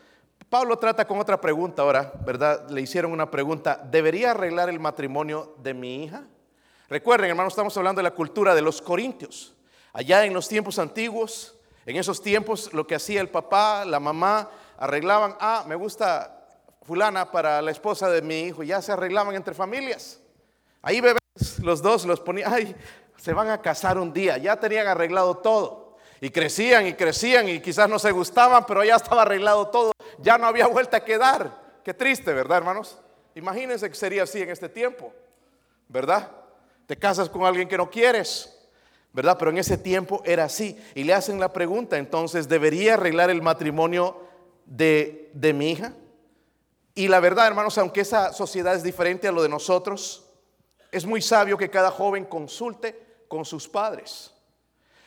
Pablo 0.51 0.79
trata 0.79 1.07
con 1.07 1.19
otra 1.19 1.41
pregunta 1.41 1.83
ahora, 1.83 2.13
¿verdad? 2.27 2.69
Le 2.69 2.83
hicieron 2.83 3.13
una 3.13 3.31
pregunta, 3.31 3.83
¿debería 3.91 4.33
arreglar 4.33 4.69
el 4.69 4.79
matrimonio 4.79 5.55
de 5.63 5.73
mi 5.73 6.05
hija? 6.05 6.27
Recuerden, 6.91 7.31
hermanos, 7.31 7.55
estamos 7.55 7.75
hablando 7.79 8.01
de 8.01 8.05
la 8.05 8.15
cultura 8.15 8.55
de 8.55 8.61
los 8.61 8.83
corintios. 8.83 9.55
Allá 9.93 10.25
en 10.25 10.35
los 10.35 10.49
tiempos 10.49 10.79
antiguos, 10.79 11.55
en 11.87 11.97
esos 11.97 12.21
tiempos, 12.21 12.73
lo 12.73 12.87
que 12.87 12.95
hacía 12.95 13.21
el 13.21 13.31
papá, 13.31 13.85
la 13.85 13.99
mamá, 14.01 14.51
arreglaban, 14.77 15.37
ah, 15.41 15.65
me 15.67 15.75
gusta 15.75 16.47
fulana 16.83 17.31
para 17.31 17.61
la 17.63 17.71
esposa 17.71 18.09
de 18.09 18.23
mi 18.23 18.41
hijo, 18.41 18.63
ya 18.63 18.81
se 18.81 18.93
arreglaban 18.93 19.35
entre 19.35 19.55
familias. 19.55 20.21
Ahí 20.83 21.01
bebés, 21.01 21.59
los 21.61 21.83
dos 21.83 22.05
los 22.05 22.21
ponían, 22.21 22.53
ay, 22.53 22.77
se 23.17 23.33
van 23.33 23.51
a 23.51 23.61
casar 23.61 23.99
un 23.99 24.13
día, 24.13 24.39
ya 24.39 24.59
tenían 24.59 24.87
arreglado 24.87 25.37
todo. 25.39 25.97
Y 26.21 26.31
crecían 26.31 26.87
y 26.87 26.95
crecían 26.95 27.49
y 27.49 27.61
quizás 27.61 27.89
no 27.89 27.99
se 27.99 28.11
gustaban, 28.11 28.67
pero 28.67 28.83
ya 28.85 28.97
estaba 28.97 29.23
arreglado 29.23 29.69
todo, 29.69 29.93
ya 30.19 30.37
no 30.37 30.47
había 30.47 30.67
vuelta 30.67 30.99
a 30.99 31.05
quedar. 31.05 31.81
Qué 31.85 31.95
triste, 31.95 32.33
¿verdad, 32.33 32.59
hermanos? 32.59 32.99
Imagínense 33.35 33.89
que 33.89 33.95
sería 33.95 34.25
así 34.25 34.43
en 34.43 34.51
este 34.51 34.69
tiempo, 34.69 35.13
¿verdad? 35.89 36.31
Te 36.87 36.97
casas 36.97 37.29
con 37.29 37.45
alguien 37.45 37.69
que 37.69 37.77
no 37.77 37.89
quieres, 37.89 38.58
¿verdad? 39.13 39.37
Pero 39.39 39.51
en 39.51 39.59
ese 39.59 39.79
tiempo 39.79 40.23
era 40.25 40.45
así. 40.45 40.79
Y 40.95 41.05
le 41.05 41.15
hacen 41.15 41.41
la 41.41 41.53
pregunta, 41.53 41.99
entonces, 41.99 42.49
¿debería 42.49 42.95
arreglar 42.95 43.31
el 43.31 43.43
matrimonio 43.43 44.21
de, 44.67 45.31
de 45.35 45.53
mi 45.53 45.71
hija? 45.71 45.93
Y 46.95 47.09
la 47.09 47.21
verdad, 47.21 47.47
hermanos, 47.47 47.79
aunque 47.79 48.01
esa 48.01 48.33
sociedad 48.33 48.75
es 48.75 48.83
diferente 48.83 49.29
a 49.29 49.33
lo 49.33 49.43
de 49.43 49.49
nosotros, 49.49 50.25
es 50.91 51.07
muy 51.07 51.23
sabio 51.23 51.57
que 51.57 51.71
cada 51.71 51.91
joven 51.91 52.25
consulte 52.25 53.23
con 53.29 53.45
sus 53.45 53.69
padres. 53.69 54.35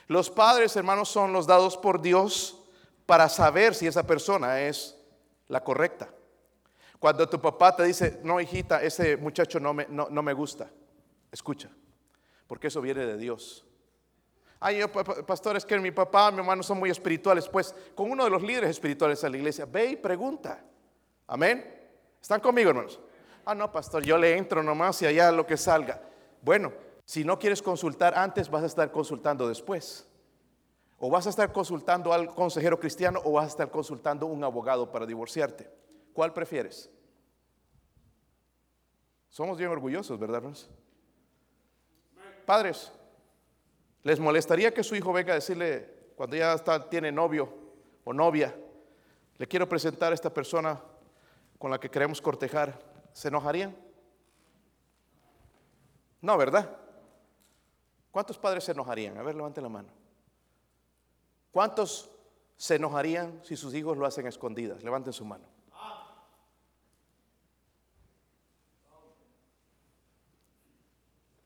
Los 0.08 0.30
padres, 0.30 0.76
hermanos, 0.76 1.10
son 1.10 1.34
los 1.34 1.48
dados 1.48 1.78
por 1.78 2.02
Dios 2.02 2.60
para 3.06 3.30
saber 3.30 3.76
si 3.76 3.88
esa 3.88 4.06
persona 4.06 4.62
es 4.62 4.98
la 5.48 5.64
correcta. 5.64 6.10
Cuando 7.00 7.28
tu 7.28 7.42
papá 7.42 7.76
te 7.76 7.84
dice, 7.84 8.20
no, 8.24 8.40
hijita, 8.40 8.82
ese 8.82 9.18
muchacho 9.18 9.60
no 9.60 9.74
me, 9.74 9.88
no, 9.90 10.08
no 10.10 10.22
me 10.22 10.34
gusta, 10.34 10.70
escucha, 11.32 11.70
porque 12.48 12.68
eso 12.68 12.80
viene 12.80 13.06
de 13.06 13.18
Dios. 13.18 13.66
Ay, 14.63 14.78
yo, 14.78 14.91
pastor, 14.91 15.58
es 15.58 15.65
que 15.65 15.80
mi 15.80 15.89
papá, 15.89 16.30
mi 16.30 16.38
hermano 16.38 16.62
son 16.62 16.78
muy 16.78 16.91
espirituales. 16.91 17.50
Pues 17.50 17.74
con 17.95 18.12
uno 18.12 18.24
de 18.24 18.30
los 18.30 18.43
líderes 18.43 18.69
espirituales 18.69 19.19
de 19.19 19.30
la 19.32 19.38
iglesia, 19.38 19.65
ve 19.65 19.88
y 19.88 19.95
pregunta. 19.95 20.63
Amén. 21.26 21.65
¿Están 22.21 22.39
conmigo, 22.39 22.69
hermanos? 22.69 23.00
Ah, 23.43 23.56
no, 23.56 23.71
pastor, 23.71 24.04
yo 24.04 24.19
le 24.19 24.38
entro 24.38 24.62
nomás 24.62 25.02
y 25.02 25.08
allá 25.08 25.32
lo 25.32 25.47
que 25.47 25.58
salga. 25.58 26.00
Bueno, 26.43 26.71
si 27.06 27.24
no 27.24 27.39
quieres 27.39 27.60
consultar 27.60 28.13
antes, 28.15 28.52
vas 28.52 28.62
a 28.62 28.67
estar 28.67 28.91
consultando 28.91 29.47
después. 29.47 30.08
O 31.00 31.10
vas 31.10 31.26
a 31.26 31.32
estar 31.32 31.52
consultando 31.52 32.13
al 32.13 32.28
consejero 32.36 32.80
cristiano 32.80 33.19
o 33.26 33.32
vas 33.32 33.45
a 33.45 33.47
estar 33.47 33.71
consultando 33.71 34.28
un 34.28 34.43
abogado 34.43 34.91
para 34.91 35.08
divorciarte. 35.08 35.67
¿Cuál 36.13 36.34
prefieres? 36.34 36.88
Somos 39.28 39.58
bien 39.58 39.71
orgullosos, 39.71 40.19
¿verdad, 40.19 40.38
hermanos? 40.38 40.69
Padres, 42.45 42.91
¿Les 44.04 44.20
molestaría 44.20 44.74
que 44.74 44.84
su 44.84 44.96
hijo 44.96 45.14
venga 45.14 45.34
a 45.34 45.36
decirle, 45.36 46.14
cuando 46.16 46.36
ya 46.36 46.54
está, 46.54 46.90
tiene 46.90 47.12
novio 47.12 47.54
o 48.04 48.14
novia, 48.14 48.56
le 49.38 49.48
quiero 49.48 49.70
presentar 49.70 50.12
a 50.12 50.16
esta 50.16 50.34
persona 50.34 50.82
con 51.60 51.70
la 51.70 51.80
que 51.80 51.90
queremos 51.90 52.22
cortejar? 52.22 52.80
¿Se 53.14 53.28
enojarían? 53.28 53.76
No, 56.22 56.38
¿verdad? 56.38 56.78
¿Cuántos 58.12 58.38
padres 58.38 58.64
se 58.64 58.72
enojarían? 58.72 59.18
A 59.18 59.24
ver, 59.24 59.36
levanten 59.36 59.64
la 59.64 59.70
mano. 59.70 59.90
¿Cuántos 61.52 62.12
se 62.58 62.76
enojarían 62.76 63.42
si 63.44 63.56
sus 63.56 63.74
hijos 63.74 63.98
lo 63.98 64.06
hacen 64.06 64.26
a 64.26 64.30
escondidas? 64.30 64.84
Levanten 64.84 65.14
su 65.14 65.26
mano. 65.26 65.46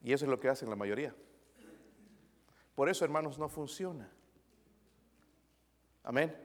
Y 0.02 0.13
eso 0.13 0.26
es 0.26 0.30
lo 0.30 0.39
que 0.39 0.50
hacen 0.50 0.70
la 0.70 0.76
mayoría. 0.76 1.15
Por 2.76 2.90
eso, 2.90 3.06
hermanos, 3.06 3.40
no 3.40 3.48
funciona. 3.48 4.12
Amén. 6.04 6.36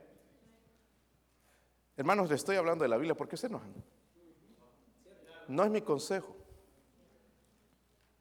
Hermanos, 1.96 2.30
le 2.30 2.36
estoy 2.36 2.56
hablando 2.56 2.84
de 2.84 2.88
la 2.88 2.96
Biblia. 2.96 3.16
¿Por 3.16 3.28
qué 3.28 3.36
se 3.36 3.48
enojan? 3.48 3.74
No 5.48 5.64
es 5.64 5.70
mi 5.70 5.82
consejo. 5.82 6.36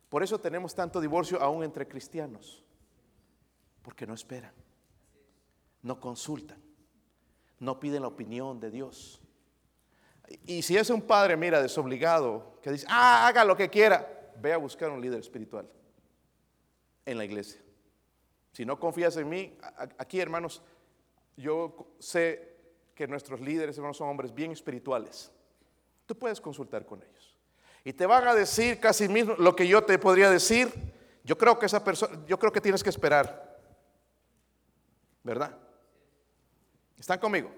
Por 0.09 0.23
eso 0.23 0.39
tenemos 0.39 0.73
tanto 0.73 0.99
divorcio 0.99 1.39
aún 1.39 1.63
entre 1.63 1.87
cristianos. 1.87 2.65
Porque 3.83 4.07
no 4.07 4.15
esperan. 4.15 4.53
No 5.83 5.99
consultan. 5.99 6.61
No 7.59 7.79
piden 7.79 8.01
la 8.01 8.07
opinión 8.07 8.59
de 8.59 8.71
Dios. 8.71 9.21
Y 10.45 10.63
si 10.63 10.77
es 10.77 10.89
un 10.89 11.03
padre, 11.03 11.37
mira, 11.37 11.61
desobligado, 11.61 12.59
que 12.61 12.71
dice, 12.71 12.85
ah, 12.89 13.27
haga 13.27 13.45
lo 13.45 13.55
que 13.55 13.69
quiera, 13.69 14.33
ve 14.39 14.53
a 14.53 14.57
buscar 14.57 14.89
un 14.89 15.01
líder 15.01 15.19
espiritual 15.19 15.69
en 17.05 17.17
la 17.17 17.25
iglesia. 17.25 17.61
Si 18.51 18.65
no 18.65 18.79
confías 18.79 19.15
en 19.17 19.29
mí, 19.29 19.57
aquí 19.97 20.19
hermanos, 20.19 20.61
yo 21.37 21.93
sé 21.99 22.57
que 22.95 23.07
nuestros 23.07 23.39
líderes, 23.39 23.77
hermanos, 23.77 23.97
son 23.97 24.09
hombres 24.09 24.33
bien 24.33 24.51
espirituales. 24.51 25.31
Tú 26.05 26.17
puedes 26.17 26.41
consultar 26.41 26.85
con 26.85 27.01
ellos. 27.01 27.37
Y 27.83 27.93
te 27.93 28.05
van 28.05 28.27
a 28.27 28.35
decir 28.35 28.79
casi 28.79 29.07
mismo 29.07 29.35
lo 29.37 29.55
que 29.55 29.67
yo 29.67 29.83
te 29.83 29.97
podría 29.97 30.29
decir. 30.29 30.69
Yo 31.23 31.37
creo 31.37 31.57
que 31.57 31.67
esa 31.67 31.83
persona, 31.83 32.19
yo 32.27 32.37
creo 32.37 32.51
que 32.51 32.59
tienes 32.59 32.83
que 32.83 32.89
esperar. 32.89 33.57
¿Verdad? 35.23 35.57
¿Están 36.97 37.19
conmigo? 37.19 37.51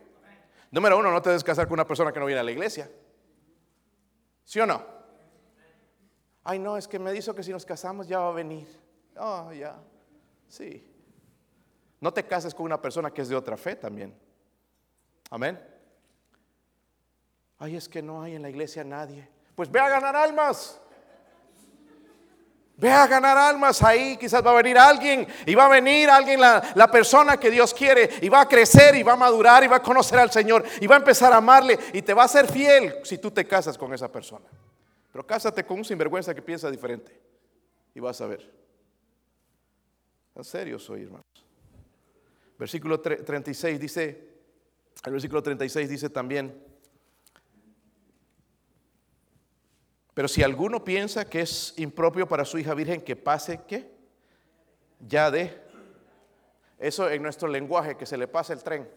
Número 0.70 0.98
uno, 0.98 1.12
no 1.12 1.22
te 1.22 1.30
debes 1.30 1.44
casar 1.44 1.68
con 1.68 1.74
una 1.74 1.88
persona 1.88 2.12
que 2.12 2.20
no 2.20 2.26
viene 2.26 2.40
a 2.40 2.44
la 2.44 2.52
iglesia. 2.52 2.90
¿Sí 4.44 4.60
o 4.60 4.66
no? 4.66 4.86
Ay, 6.44 6.60
no, 6.60 6.78
es 6.78 6.88
que 6.88 7.00
me 7.00 7.12
dijo 7.12 7.34
que 7.34 7.44
si 7.44 7.52
nos 7.52 7.66
casamos 7.66 8.08
ya 8.08 8.20
va 8.20 8.30
a 8.30 8.34
venir. 8.34 8.68
Oh, 9.18 9.52
ya. 9.52 9.78
Sí. 10.52 10.86
No 12.02 12.14
te 12.14 12.26
cases 12.26 12.54
con 12.54 12.66
una 12.66 12.82
persona 12.82 13.10
que 13.10 13.22
es 13.22 13.30
de 13.30 13.36
otra 13.36 13.56
fe 13.56 13.76
también. 13.76 14.14
Amén. 15.30 15.58
Ay, 17.58 17.78
es 17.78 17.88
que 17.88 18.02
no 18.02 18.22
hay 18.22 18.36
en 18.36 18.42
la 18.42 18.50
iglesia 18.50 18.84
nadie. 18.84 19.30
Pues 19.56 19.72
ve 19.72 19.80
a 19.80 19.88
ganar 19.88 20.14
almas. 20.14 20.78
Ve 22.76 22.92
a 22.92 23.08
ganar 23.08 23.38
almas 23.38 23.82
ahí, 23.82 24.18
quizás 24.18 24.46
va 24.46 24.52
a 24.52 24.56
venir 24.56 24.78
alguien 24.78 25.26
y 25.46 25.56
va 25.56 25.68
a 25.68 25.70
venir 25.70 26.10
alguien, 26.10 26.42
la, 26.42 26.72
la, 26.76 26.90
persona 26.90 27.38
que 27.38 27.52
Dios 27.52 27.74
quiere, 27.74 28.10
y 28.22 28.28
va 28.28 28.42
a 28.42 28.48
crecer 28.48 28.96
y 28.96 29.04
va 29.04 29.14
a 29.14 29.18
madurar 29.18 29.64
y 29.64 29.68
va 29.68 29.76
a 29.76 29.84
conocer 29.84 30.18
al 30.18 30.32
Señor 30.32 30.66
y 30.82 30.88
va 30.88 30.96
a 30.96 31.00
empezar 31.00 31.32
a 31.32 31.38
amarle 31.38 31.78
y 31.94 32.02
te 32.02 32.14
va 32.14 32.24
a 32.24 32.28
ser 32.28 32.48
fiel 32.48 32.96
si 33.04 33.20
tú 33.20 33.30
te 33.32 33.46
casas 33.46 33.78
con 33.78 33.94
esa 33.94 34.12
persona. 34.12 34.48
Pero 35.12 35.26
cásate 35.26 35.64
con 35.64 35.78
un 35.78 35.86
sinvergüenza 35.86 36.34
que 36.34 36.42
piensa 36.42 36.70
diferente 36.72 37.18
y 37.94 38.00
vas 38.02 38.20
a 38.20 38.26
ver. 38.26 38.61
En 40.36 40.44
serio 40.44 40.80
soy, 40.80 41.04
hermanos. 41.04 41.26
Versículo 42.58 43.00
36 43.00 43.80
dice, 43.80 44.30
el 45.04 45.12
versículo 45.12 45.42
36 45.42 45.90
dice 45.90 46.10
también, 46.10 46.64
pero 50.14 50.28
si 50.28 50.44
alguno 50.44 50.84
piensa 50.84 51.26
que 51.26 51.42
es 51.42 51.74
impropio 51.78 52.28
para 52.28 52.46
su 52.46 52.58
hija 52.58 52.74
virgen 52.74 53.02
que 53.02 53.16
pase, 53.16 53.62
¿qué? 53.68 53.90
Ya 55.00 55.32
de. 55.32 55.60
Eso 56.78 57.10
en 57.10 57.24
nuestro 57.24 57.48
lenguaje, 57.48 57.98
que 57.98 58.06
se 58.06 58.18
le 58.18 58.28
pase 58.28 58.54
el 58.54 58.64
tren. 58.64 58.88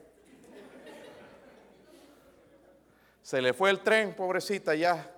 Se 3.23 3.41
le 3.41 3.55
fue 3.55 3.71
el 3.71 3.81
tren, 3.81 4.15
pobrecita, 4.15 4.75
ya. 4.75 5.11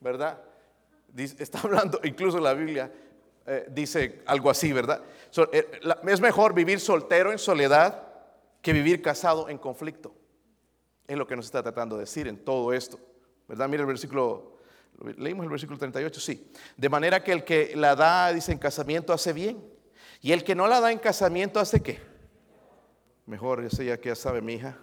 ¿Verdad? 0.00 0.42
Está 1.14 1.60
hablando, 1.60 2.00
incluso 2.02 2.38
la 2.40 2.54
Biblia 2.54 2.90
eh, 3.46 3.66
dice 3.70 4.22
algo 4.26 4.50
así, 4.50 4.72
¿verdad? 4.72 5.02
Eh, 5.52 5.80
es 6.06 6.20
mejor 6.20 6.54
vivir 6.54 6.80
soltero 6.80 7.32
en 7.32 7.38
soledad 7.38 8.02
que 8.62 8.72
vivir 8.72 9.02
casado 9.02 9.48
en 9.48 9.58
conflicto. 9.58 10.14
Es 11.06 11.16
lo 11.18 11.26
que 11.26 11.36
nos 11.36 11.44
está 11.44 11.62
tratando 11.62 11.96
de 11.96 12.00
decir 12.00 12.26
en 12.26 12.38
todo 12.38 12.72
esto. 12.72 12.98
¿Verdad? 13.46 13.68
Mira 13.68 13.82
el 13.82 13.86
versículo, 13.86 14.58
leímos 15.18 15.44
el 15.44 15.50
versículo 15.50 15.78
38, 15.78 16.20
sí. 16.20 16.50
De 16.76 16.88
manera 16.88 17.22
que 17.22 17.32
el 17.32 17.44
que 17.44 17.76
la 17.76 17.94
da, 17.94 18.32
dice, 18.32 18.52
en 18.52 18.58
casamiento 18.58 19.12
hace 19.12 19.32
bien. 19.32 19.62
Y 20.22 20.32
el 20.32 20.42
que 20.42 20.54
no 20.54 20.66
la 20.66 20.80
da 20.80 20.90
en 20.90 20.98
casamiento 20.98 21.60
hace 21.60 21.82
qué? 21.82 22.00
Mejor, 23.26 23.62
ese 23.64 23.84
ya 23.84 23.98
que 23.98 24.08
ya 24.08 24.14
sabe 24.14 24.40
mi 24.40 24.54
hija. 24.54 24.78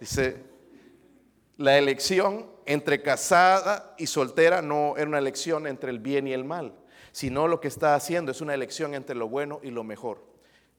Dice, 0.00 0.42
la 1.56 1.78
elección 1.78 2.50
entre 2.66 3.02
casada 3.02 3.94
y 3.98 4.06
soltera 4.06 4.62
no 4.62 4.96
era 4.96 5.06
una 5.06 5.18
elección 5.18 5.66
entre 5.66 5.90
el 5.90 5.98
bien 5.98 6.26
y 6.26 6.32
el 6.32 6.44
mal, 6.44 6.74
sino 7.18 7.48
lo 7.48 7.60
que 7.60 7.66
está 7.66 7.96
haciendo 7.96 8.30
es 8.30 8.40
una 8.40 8.54
elección 8.54 8.94
entre 8.94 9.16
lo 9.16 9.28
bueno 9.28 9.58
y 9.64 9.72
lo 9.72 9.82
mejor. 9.82 10.22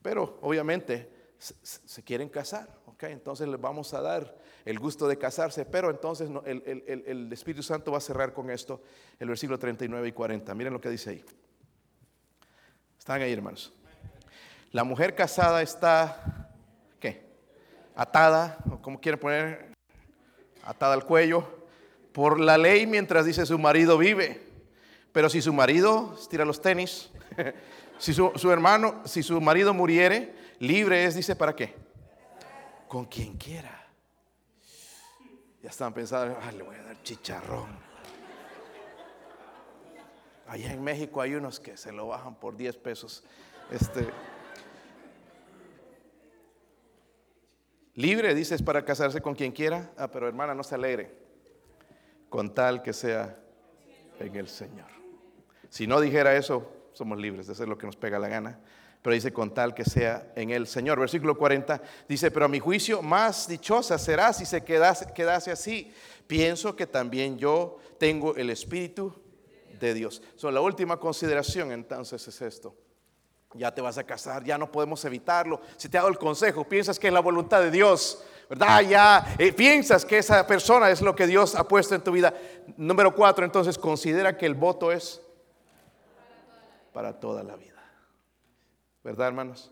Pero 0.02 0.40
obviamente 0.42 1.12
se, 1.38 2.02
quieren 2.02 2.30
casar, 2.30 2.80
¿ok? 2.86 3.04
Entonces 3.04 3.46
les 3.50 3.60
vamos 3.60 3.94
a 3.94 4.00
dar 4.00 4.38
el 4.64 4.80
gusto 4.80 5.06
de 5.10 5.18
casarse, 5.18 5.66
pero 5.66 5.90
entonces 5.90 6.30
el, 6.46 7.30
Espíritu 7.34 7.62
Santo 7.62 7.92
va 7.92 7.98
a 7.98 8.00
cerrar 8.00 8.32
con 8.32 8.50
esto 8.50 8.82
el 9.20 9.28
versículo 9.28 9.60
39 9.60 10.08
y 10.08 10.12
40. 10.14 10.56
Miren 10.56 10.72
lo 10.72 10.80
que 10.80 10.90
dice 10.90 11.10
ahí. 11.10 11.26
Están 12.98 13.22
ahí, 13.22 13.34
hermanos. 13.34 13.74
La 14.72 14.86
mujer 14.86 15.16
casada 15.16 15.62
está, 15.62 16.54
¿qué? 17.02 17.22
Atada, 17.98 18.60
o 18.72 18.82
como 18.82 19.02
quieren 19.02 19.20
poner, 19.20 19.74
atada 20.64 20.94
al 20.94 21.04
cuello, 21.04 21.46
por 22.14 22.40
la 22.40 22.58
ley 22.58 22.88
mientras 22.88 23.26
dice 23.26 23.46
su 23.46 23.60
marido 23.60 23.98
vive. 23.98 24.49
Pero 25.12 25.30
si 25.30 25.42
su 25.42 25.54
marido 25.54 26.16
tira 26.30 26.46
los 26.46 26.62
tenis, 26.62 27.10
si 27.98 28.14
su, 28.14 28.52
hermano, 28.52 29.02
si 29.06 29.24
su 29.24 29.40
marido 29.42 29.74
muriere, 29.74 30.34
libre 30.60 31.06
es, 31.06 31.16
dice, 31.16 31.36
¿para 31.36 31.56
qué? 31.56 31.76
Con 32.88 33.06
quien 33.06 33.38
quiera. 33.38 33.88
Ya 35.62 35.70
estaban 35.70 35.94
pensando, 35.94 36.38
ah, 36.42 36.52
le 36.52 36.64
voy 36.64 36.76
a 36.76 36.84
dar 36.84 37.04
chicharrón. 37.04 37.90
Allá 40.48 40.72
en 40.72 40.84
México 40.84 41.22
hay 41.22 41.36
unos 41.36 41.60
que 41.60 41.78
se 41.78 41.92
lo 41.92 42.08
bajan 42.08 42.36
por 42.36 42.56
10 42.56 42.78
pesos. 42.78 43.24
Este, 43.70 44.08
libre, 47.94 48.34
dices, 48.34 48.64
para 48.64 48.84
casarse 48.84 49.22
con 49.22 49.36
quien 49.36 49.52
quiera. 49.52 49.92
Ah, 49.98 50.08
pero 50.08 50.28
hermana, 50.28 50.56
no 50.56 50.64
se 50.64 50.76
alegre. 50.76 51.16
Con 52.30 52.54
tal 52.54 52.82
que 52.82 52.94
sea 52.94 53.38
en 54.20 54.36
el 54.36 54.48
Señor. 54.48 54.99
Si 55.70 55.88
no 55.88 56.02
dijera 56.02 56.36
eso, 56.36 56.72
somos 56.94 57.18
libres 57.18 57.48
de 57.48 57.54
hacer 57.54 57.68
lo 57.68 57.78
que 57.78 57.86
nos 57.86 57.96
pega 57.96 58.20
la 58.20 58.28
gana 58.28 58.60
pero 59.02 59.14
dice 59.14 59.32
con 59.32 59.54
tal 59.54 59.74
que 59.74 59.86
sea 59.86 60.32
en 60.36 60.50
el 60.50 60.68
Señor. 60.68 61.00
Versículo 61.00 61.38
40 61.38 61.82
dice, 62.08 62.32
pero 62.32 62.46
a 62.46 62.50
mi 62.50 62.60
juicio 62.60 63.02
más 63.02 63.48
dichosa 63.48 63.98
será 63.98 64.34
si 64.34 64.46
se 64.46 64.64
quedase, 64.64 65.14
quedase 65.14 65.52
así. 65.52 65.94
Pienso 66.28 66.76
que 66.76 66.86
también 66.86 67.38
yo 67.38 67.78
tengo 67.98 68.36
el 68.36 68.50
Espíritu 68.50 69.14
de 69.80 69.94
Dios. 69.94 70.22
So, 70.36 70.52
la 70.52 70.62
última 70.62 70.98
consideración 70.98 71.72
entonces 71.72 72.28
es 72.28 72.42
esto. 72.42 72.76
Ya 73.56 73.74
te 73.74 73.82
vas 73.82 73.98
a 73.98 74.04
casar, 74.04 74.44
ya 74.44 74.58
no 74.58 74.72
podemos 74.72 75.04
evitarlo. 75.06 75.62
Si 75.78 75.90
te 75.90 75.98
hago 75.98 76.10
el 76.10 76.20
consejo, 76.20 76.66
piensas 76.66 77.00
que 77.00 77.08
es 77.08 77.14
la 77.14 77.22
voluntad 77.22 77.62
de 77.62 77.72
Dios, 77.72 78.24
¿verdad? 78.48 78.82
Ya 78.82 79.36
eh, 79.40 79.54
piensas 79.54 80.06
que 80.06 80.20
esa 80.20 80.46
persona 80.46 80.92
es 80.92 81.02
lo 81.02 81.16
que 81.16 81.26
Dios 81.26 81.56
ha 81.56 81.68
puesto 81.68 81.96
en 81.96 82.04
tu 82.04 82.12
vida. 82.12 82.32
Número 82.78 83.16
cuatro, 83.16 83.46
entonces 83.46 83.78
considera 83.78 84.38
que 84.38 84.46
el 84.46 84.54
voto 84.54 84.92
es 84.92 85.20
para 87.00 87.18
toda 87.18 87.44
la 87.44 87.56
vida. 87.56 87.82
¿Verdad, 89.06 89.30
hermanos? 89.30 89.72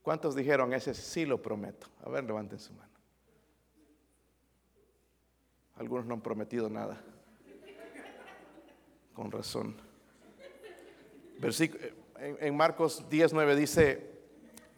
¿Cuántos 0.00 0.36
dijeron 0.36 0.72
ese 0.72 0.94
sí 0.94 1.26
lo 1.26 1.42
prometo? 1.42 1.88
A 2.04 2.10
ver, 2.10 2.22
levanten 2.22 2.60
su 2.60 2.72
mano. 2.74 2.92
Algunos 5.74 6.06
no 6.06 6.14
han 6.14 6.20
prometido 6.20 6.70
nada. 6.70 7.02
Con 9.14 9.32
razón. 9.32 9.74
Versículo, 11.40 11.86
en, 12.20 12.56
Marcos 12.56 13.10
10:9 13.10 13.56
dice, 13.56 14.12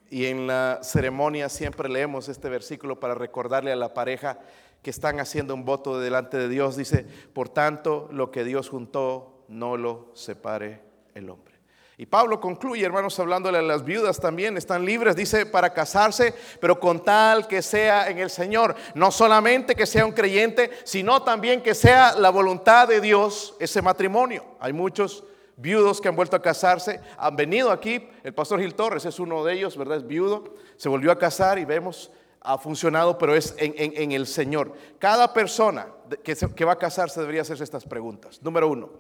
y 0.09 0.25
en 0.25 0.47
la 0.47 0.79
ceremonia 0.83 1.51
siempre 1.51 1.91
leemos 1.91 2.31
este 2.31 2.49
versículo 2.49 2.99
para 2.99 3.15
recordarle 3.15 3.71
a 3.71 3.77
la 3.77 3.93
pareja 3.93 4.39
que 4.81 4.89
están 4.89 5.21
haciendo 5.21 5.53
un 5.53 5.67
voto 5.67 6.01
delante 6.01 6.39
de 6.39 6.49
Dios. 6.49 6.75
Dice, 6.75 7.07
por 7.35 7.51
tanto, 7.51 8.09
lo 8.11 8.31
que 8.31 8.45
Dios 8.45 8.71
juntó, 8.71 9.34
no 9.49 9.77
lo 9.77 10.11
separe 10.15 10.81
el 11.15 11.31
hombre. 11.31 11.55
Y 11.97 12.07
Pablo 12.07 12.41
concluye, 12.41 12.85
hermanos, 12.85 13.19
hablándole 13.21 13.59
a 13.59 13.63
las 13.63 13.85
viudas 13.85 14.19
también, 14.19 14.57
están 14.57 14.85
libres, 14.85 15.15
dice, 15.15 15.47
para 15.47 15.73
casarse, 15.73 16.35
pero 16.61 16.81
con 16.81 17.05
tal 17.05 17.47
que 17.47 17.63
sea 17.63 18.11
en 18.11 18.19
el 18.19 18.31
Señor. 18.31 18.75
No 18.95 19.13
solamente 19.13 19.77
que 19.77 19.87
sea 19.87 20.05
un 20.05 20.13
creyente, 20.13 20.71
sino 20.83 21.23
también 21.23 21.63
que 21.63 21.75
sea 21.75 22.15
la 22.17 22.31
voluntad 22.31 22.89
de 22.89 23.01
Dios 23.01 23.55
ese 23.61 23.81
matrimonio. 23.81 24.45
Hay 24.59 24.73
muchos 24.73 25.23
viudos 25.57 26.01
que 26.01 26.09
han 26.09 26.17
vuelto 26.17 26.35
a 26.35 26.43
casarse, 26.43 27.01
han 27.17 27.37
venido 27.37 27.71
aquí, 27.71 28.09
el 28.25 28.35
pastor 28.35 28.61
Gil 28.61 28.75
Torres 28.75 29.05
es 29.05 29.21
uno 29.21 29.45
de 29.45 29.55
ellos, 29.55 29.77
¿verdad? 29.77 29.99
Es 29.99 30.07
viudo, 30.07 30.53
se 30.77 30.89
volvió 30.89 31.13
a 31.13 31.19
casar 31.19 31.61
y 31.61 31.65
vemos, 31.65 32.11
ha 32.41 32.59
funcionado, 32.59 33.17
pero 33.19 33.37
es 33.37 33.55
en, 33.59 34.11
el 34.11 34.27
Señor. 34.27 34.73
Cada 34.99 35.33
persona 35.33 35.87
que, 36.25 36.35
que 36.35 36.65
va 36.65 36.73
a 36.73 36.79
casarse 36.79 37.21
debería 37.21 37.43
hacerse 37.43 37.63
estas 37.63 37.85
preguntas. 37.85 38.43
Número 38.43 38.67
uno, 38.69 38.91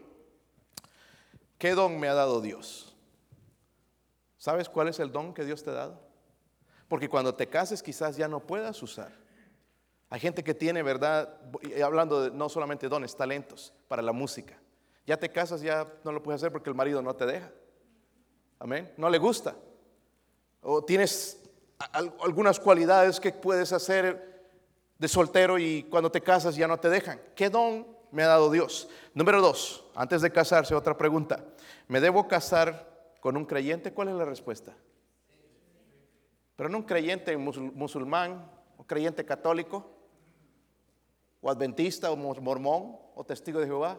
¿qué 1.64 1.74
don 1.74 1.98
me 1.98 2.08
ha 2.08 2.12
dado 2.12 2.42
Dios? 2.42 2.94
¿Sabes 4.36 4.68
cuál 4.68 4.88
es 4.88 5.00
el 5.00 5.10
don 5.10 5.32
que 5.32 5.46
Dios 5.46 5.62
te 5.62 5.70
ha 5.70 5.72
dado? 5.72 5.98
Porque 6.88 7.08
cuando 7.08 7.34
te 7.34 7.46
cases 7.46 7.82
quizás 7.82 8.18
ya 8.18 8.28
no 8.28 8.40
puedas 8.40 8.82
usar. 8.82 9.10
Hay 10.10 10.20
gente 10.20 10.44
que 10.44 10.52
tiene, 10.52 10.82
¿verdad? 10.82 11.40
Hablando 11.82 12.20
de 12.20 12.30
no 12.32 12.50
solamente 12.50 12.86
dones, 12.86 13.16
talentos 13.16 13.72
para 13.88 14.02
la 14.02 14.12
música. 14.12 14.60
Ya 15.06 15.16
te 15.16 15.30
casas, 15.30 15.62
ya 15.62 15.90
no 16.04 16.12
lo 16.12 16.22
puedes 16.22 16.42
hacer 16.42 16.52
porque 16.52 16.68
el 16.68 16.76
marido 16.76 17.00
no 17.00 17.16
te 17.16 17.24
deja. 17.24 17.50
Amén. 18.58 18.92
No 18.98 19.08
le 19.08 19.16
gusta. 19.16 19.56
O 20.60 20.84
tienes 20.84 21.40
algunas 22.20 22.60
cualidades 22.60 23.18
que 23.18 23.32
puedes 23.32 23.72
hacer 23.72 24.50
de 24.98 25.08
soltero 25.08 25.58
y 25.58 25.84
cuando 25.84 26.12
te 26.12 26.20
casas 26.20 26.56
ya 26.56 26.68
no 26.68 26.78
te 26.78 26.90
dejan. 26.90 27.18
¿Qué 27.34 27.48
don 27.48 27.93
me 28.14 28.22
ha 28.22 28.28
dado 28.28 28.50
Dios? 28.50 28.88
Número 29.12 29.42
dos, 29.42 29.84
antes 29.94 30.22
de 30.22 30.30
casarse, 30.30 30.74
otra 30.74 30.96
pregunta. 30.96 31.44
¿Me 31.88 32.00
debo 32.00 32.26
casar 32.28 33.12
con 33.20 33.36
un 33.36 33.44
creyente? 33.44 33.92
¿Cuál 33.92 34.08
es 34.08 34.14
la 34.14 34.24
respuesta? 34.24 34.74
Pero 36.56 36.68
no 36.68 36.78
un 36.78 36.84
creyente 36.84 37.36
musulmán, 37.36 38.50
un 38.78 38.84
creyente 38.84 39.24
católico, 39.24 39.90
o 41.40 41.50
adventista, 41.50 42.10
o 42.10 42.16
mormón, 42.16 42.96
o 43.14 43.24
testigo 43.24 43.60
de 43.60 43.66
Jehová. 43.66 43.98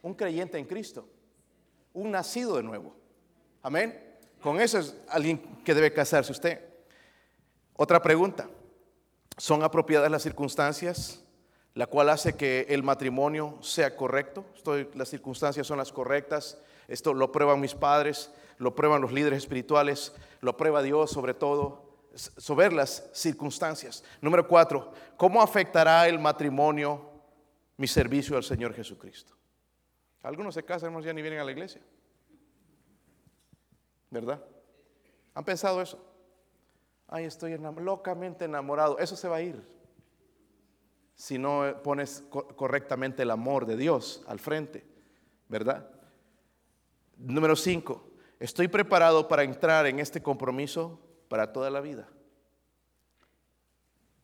Un 0.00 0.14
creyente 0.14 0.58
en 0.58 0.64
Cristo, 0.64 1.08
un 1.92 2.10
nacido 2.10 2.56
de 2.56 2.62
nuevo. 2.62 2.94
Amén. 3.62 4.16
Con 4.40 4.60
eso 4.60 4.78
es 4.78 4.96
alguien 5.08 5.38
que 5.64 5.74
debe 5.74 5.92
casarse 5.92 6.32
usted. 6.32 6.64
Otra 7.74 8.00
pregunta. 8.00 8.48
¿Son 9.36 9.62
apropiadas 9.62 10.10
las 10.10 10.22
circunstancias, 10.22 11.24
la 11.74 11.86
cual 11.86 12.10
hace 12.10 12.36
que 12.36 12.66
el 12.68 12.82
matrimonio 12.82 13.58
sea 13.62 13.96
correcto? 13.96 14.44
Estoy, 14.54 14.88
las 14.94 15.08
circunstancias 15.08 15.66
son 15.66 15.78
las 15.78 15.92
correctas. 15.92 16.58
Esto 16.88 17.14
lo 17.14 17.32
prueban 17.32 17.60
mis 17.60 17.74
padres, 17.74 18.30
lo 18.58 18.74
prueban 18.74 19.00
los 19.00 19.12
líderes 19.12 19.38
espirituales, 19.38 20.14
lo 20.40 20.56
prueba 20.56 20.82
Dios 20.82 21.10
sobre 21.10 21.34
todo, 21.34 21.92
sobre 22.14 22.72
las 22.72 23.08
circunstancias. 23.12 24.04
Número 24.20 24.46
cuatro, 24.46 24.92
¿cómo 25.16 25.40
afectará 25.42 26.06
el 26.08 26.18
matrimonio 26.18 27.10
mi 27.76 27.86
servicio 27.86 28.36
al 28.36 28.44
Señor 28.44 28.74
Jesucristo? 28.74 29.34
Algunos 30.22 30.54
se 30.54 30.64
casan, 30.64 31.00
ya 31.02 31.12
ni 31.12 31.22
vienen 31.22 31.40
a 31.40 31.44
la 31.44 31.52
iglesia. 31.52 31.80
¿Verdad? 34.10 34.44
¿Han 35.34 35.44
pensado 35.44 35.80
eso? 35.80 35.98
Ay, 37.08 37.24
estoy 37.24 37.58
locamente 37.78 38.44
enamorado. 38.44 38.98
Eso 38.98 39.16
se 39.16 39.26
va 39.26 39.36
a 39.36 39.42
ir. 39.42 39.60
Si 41.14 41.38
no 41.38 41.80
pones 41.82 42.24
correctamente 42.30 43.22
el 43.22 43.30
amor 43.30 43.66
de 43.66 43.76
Dios 43.76 44.22
al 44.26 44.38
frente. 44.38 44.84
¿Verdad? 45.48 45.88
Número 47.16 47.54
cinco. 47.54 48.10
Estoy 48.40 48.68
preparado 48.68 49.28
para 49.28 49.44
entrar 49.44 49.86
en 49.86 50.00
este 50.00 50.22
compromiso 50.22 50.98
para 51.28 51.52
toda 51.52 51.70
la 51.70 51.80
vida. 51.80 52.08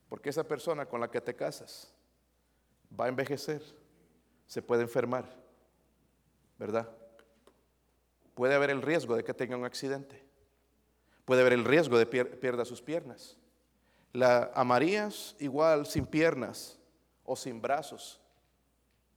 Porque 0.09 0.31
esa 0.31 0.45
persona 0.45 0.87
con 0.87 1.01
la 1.01 1.11
que 1.11 1.21
te 1.21 1.37
casas 1.37 1.93
va 2.99 3.05
a 3.05 3.09
envejecer, 3.09 3.63
se 4.47 4.63
puede 4.63 4.83
enfermar, 4.83 5.27
¿verdad? 6.59 6.89
puede 8.39 8.55
haber 8.55 8.71
el 8.71 8.83
riesgo 8.83 9.17
de 9.17 9.25
que 9.25 9.35
tenga 9.35 9.57
un 9.57 9.65
accidente. 9.65 10.25
Puede 11.25 11.41
haber 11.41 11.55
el 11.55 11.65
riesgo 11.65 11.99
de 11.99 12.07
que 12.07 12.25
pierda 12.25 12.65
sus 12.65 12.81
piernas. 12.81 13.37
La 14.13 14.53
amarías 14.55 15.35
igual 15.41 15.87
sin 15.87 16.07
piernas 16.07 16.78
o 17.29 17.37
sin 17.37 17.61
brazos, 17.61 18.21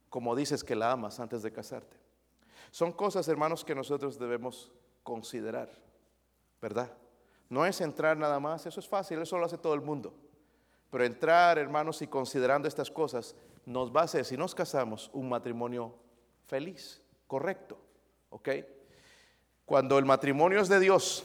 como 0.10 0.36
dices 0.36 0.66
que 0.66 0.76
la 0.76 0.92
amas 0.92 1.20
antes 1.22 1.42
de 1.42 1.52
casarte. 1.54 1.98
Son 2.70 2.92
cosas, 2.92 3.28
hermanos, 3.30 3.64
que 3.64 3.74
nosotros 3.74 4.20
debemos 4.20 4.70
considerar, 5.02 5.70
¿verdad? 6.62 6.92
No 7.50 7.66
es 7.66 7.80
entrar 7.80 8.18
nada 8.18 8.40
más, 8.40 8.66
eso 8.66 8.82
es 8.82 8.88
fácil, 8.88 9.22
eso 9.22 9.38
lo 9.38 9.46
hace 9.46 9.58
todo 9.58 9.74
el 9.74 9.82
mundo. 9.82 10.14
Pero 10.90 11.06
entrar, 11.06 11.58
hermanos, 11.58 12.02
y 12.02 12.08
considerando 12.08 12.68
estas 12.68 12.92
cosas, 12.92 13.34
nos 13.66 13.96
va 13.96 14.02
a 14.02 14.04
hacer, 14.04 14.26
si 14.26 14.36
nos 14.36 14.54
casamos, 14.54 15.10
un 15.14 15.30
matrimonio 15.30 15.96
feliz, 16.46 17.02
correcto, 17.28 17.80
¿ok? 18.30 18.50
Cuando 19.66 19.98
el 19.98 20.04
matrimonio 20.04 20.60
es 20.60 20.68
de 20.68 20.82
Dios, 20.82 21.24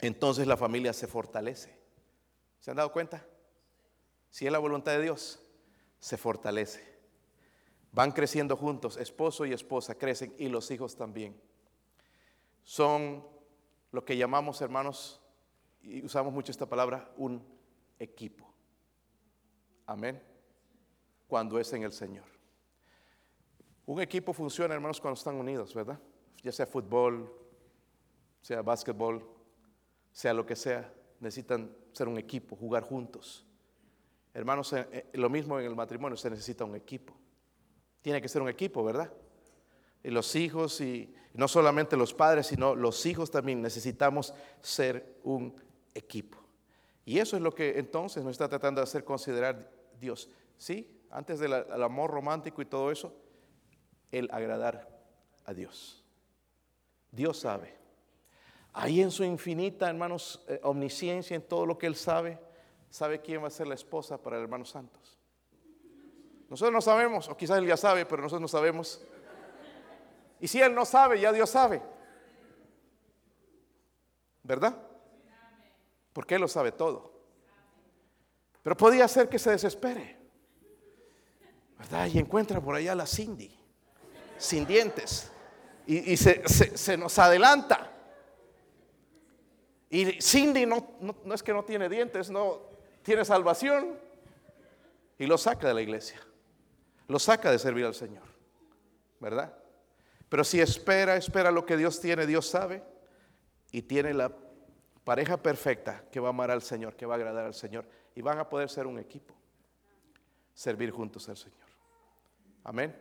entonces 0.00 0.48
la 0.48 0.56
familia 0.56 0.92
se 0.92 1.06
fortalece. 1.06 1.78
¿Se 2.58 2.72
han 2.72 2.78
dado 2.78 2.90
cuenta? 2.90 3.24
Si 4.30 4.44
es 4.44 4.50
la 4.50 4.58
voluntad 4.58 4.90
de 4.90 5.02
Dios, 5.02 5.43
se 6.04 6.18
fortalece. 6.18 6.84
Van 7.90 8.12
creciendo 8.12 8.58
juntos, 8.58 8.98
esposo 8.98 9.46
y 9.46 9.54
esposa 9.54 9.94
crecen 9.94 10.34
y 10.36 10.50
los 10.50 10.70
hijos 10.70 10.96
también. 10.96 11.34
Son 12.62 13.26
lo 13.90 14.04
que 14.04 14.14
llamamos, 14.14 14.60
hermanos, 14.60 15.22
y 15.80 16.04
usamos 16.04 16.30
mucho 16.30 16.52
esta 16.52 16.68
palabra, 16.68 17.10
un 17.16 17.42
equipo. 17.98 18.52
Amén. 19.86 20.22
Cuando 21.26 21.58
es 21.58 21.72
en 21.72 21.84
el 21.84 21.92
Señor. 21.94 22.26
Un 23.86 24.02
equipo 24.02 24.34
funciona, 24.34 24.74
hermanos, 24.74 25.00
cuando 25.00 25.16
están 25.16 25.36
unidos, 25.36 25.74
¿verdad? 25.74 25.98
Ya 26.42 26.52
sea 26.52 26.66
fútbol, 26.66 27.34
sea 28.42 28.60
básquetbol, 28.60 29.26
sea 30.12 30.34
lo 30.34 30.44
que 30.44 30.54
sea, 30.54 30.92
necesitan 31.18 31.74
ser 31.94 32.08
un 32.08 32.18
equipo, 32.18 32.56
jugar 32.56 32.82
juntos. 32.82 33.46
Hermanos, 34.34 34.72
eh, 34.72 34.88
eh, 34.90 35.10
lo 35.14 35.30
mismo 35.30 35.58
en 35.60 35.66
el 35.66 35.76
matrimonio, 35.76 36.16
se 36.16 36.28
necesita 36.28 36.64
un 36.64 36.74
equipo. 36.74 37.14
Tiene 38.02 38.20
que 38.20 38.28
ser 38.28 38.42
un 38.42 38.48
equipo, 38.48 38.84
¿verdad? 38.84 39.10
Y 40.02 40.10
los 40.10 40.34
hijos, 40.34 40.80
y 40.80 41.14
no 41.32 41.46
solamente 41.46 41.96
los 41.96 42.12
padres, 42.12 42.48
sino 42.48 42.74
los 42.74 43.06
hijos 43.06 43.30
también 43.30 43.62
necesitamos 43.62 44.34
ser 44.60 45.18
un 45.22 45.54
equipo. 45.94 46.38
Y 47.04 47.20
eso 47.20 47.36
es 47.36 47.42
lo 47.42 47.54
que 47.54 47.78
entonces 47.78 48.24
nos 48.24 48.32
está 48.32 48.48
tratando 48.48 48.80
de 48.80 48.84
hacer 48.84 49.04
considerar 49.04 49.70
Dios. 50.00 50.28
Sí, 50.58 51.00
antes 51.10 51.38
del 51.38 51.52
amor 51.52 52.10
romántico 52.10 52.60
y 52.60 52.66
todo 52.66 52.90
eso, 52.90 53.14
el 54.10 54.28
agradar 54.32 54.88
a 55.44 55.54
Dios. 55.54 56.04
Dios 57.12 57.38
sabe. 57.38 57.74
Ahí 58.72 59.00
en 59.00 59.12
su 59.12 59.22
infinita, 59.22 59.88
hermanos, 59.88 60.44
eh, 60.48 60.58
omnisciencia, 60.64 61.36
en 61.36 61.42
todo 61.42 61.64
lo 61.64 61.78
que 61.78 61.86
Él 61.86 61.94
sabe, 61.94 62.40
sabe 62.94 63.20
quién 63.20 63.42
va 63.42 63.48
a 63.48 63.50
ser 63.50 63.66
la 63.66 63.74
esposa 63.74 64.22
para 64.22 64.36
el 64.36 64.44
hermano 64.44 64.64
Santos. 64.64 65.18
Nosotros 66.48 66.72
no 66.72 66.80
sabemos, 66.80 67.28
o 67.28 67.36
quizás 67.36 67.58
Él 67.58 67.66
ya 67.66 67.76
sabe, 67.76 68.06
pero 68.06 68.22
nosotros 68.22 68.42
no 68.42 68.46
sabemos. 68.46 69.04
Y 70.38 70.46
si 70.46 70.60
Él 70.60 70.72
no 70.72 70.84
sabe, 70.84 71.20
ya 71.20 71.32
Dios 71.32 71.50
sabe. 71.50 71.82
¿Verdad? 74.44 74.80
Porque 76.12 76.36
Él 76.36 76.42
lo 76.42 76.46
sabe 76.46 76.70
todo. 76.70 77.12
Pero 78.62 78.76
podía 78.76 79.08
ser 79.08 79.28
que 79.28 79.40
se 79.40 79.50
desespere. 79.50 80.16
¿Verdad? 81.76 82.06
Y 82.06 82.20
encuentra 82.20 82.60
por 82.60 82.76
allá 82.76 82.92
a 82.92 82.94
la 82.94 83.06
Cindy, 83.06 83.58
sin 84.38 84.68
dientes. 84.68 85.32
Y, 85.84 86.16
se 86.16 86.96
nos 86.96 87.18
adelanta. 87.18 87.90
Y 89.90 90.22
Cindy 90.22 90.64
no, 90.64 90.92
no, 91.00 91.34
es 91.34 91.42
que 91.42 91.52
no 91.52 91.64
tiene 91.64 91.88
dientes, 91.88 92.30
no 92.30 92.73
tiene 93.04 93.24
salvación. 93.24 93.98
Y 95.16 95.26
lo 95.26 95.38
saca 95.38 95.68
de 95.68 95.74
la 95.74 95.82
iglesia. 95.82 96.20
Lo 97.06 97.20
saca 97.20 97.52
de 97.52 97.58
servir 97.60 97.84
al 97.84 97.94
Señor. 97.94 98.24
¿Verdad? 99.20 99.54
Pero 100.28 100.42
si 100.42 100.60
espera, 100.60 101.14
espera 101.14 101.52
lo 101.52 101.64
que 101.64 101.76
Dios 101.76 102.00
tiene, 102.00 102.26
Dios 102.26 102.48
sabe. 102.48 102.82
Y 103.70 103.82
tiene 103.82 104.12
la 104.12 104.32
pareja 105.04 105.36
perfecta 105.36 106.04
que 106.10 106.18
va 106.18 106.28
a 106.28 106.30
amar 106.30 106.50
al 106.50 106.62
Señor, 106.62 106.96
que 106.96 107.06
va 107.06 107.14
a 107.14 107.18
agradar 107.18 107.44
al 107.44 107.54
Señor. 107.54 107.86
Y 108.16 108.22
van 108.22 108.38
a 108.38 108.48
poder 108.48 108.68
ser 108.68 108.86
un 108.86 108.98
equipo. 108.98 109.34
Servir 110.52 110.90
juntos 110.90 111.28
al 111.28 111.36
Señor. 111.36 111.68
Amén. 112.64 112.96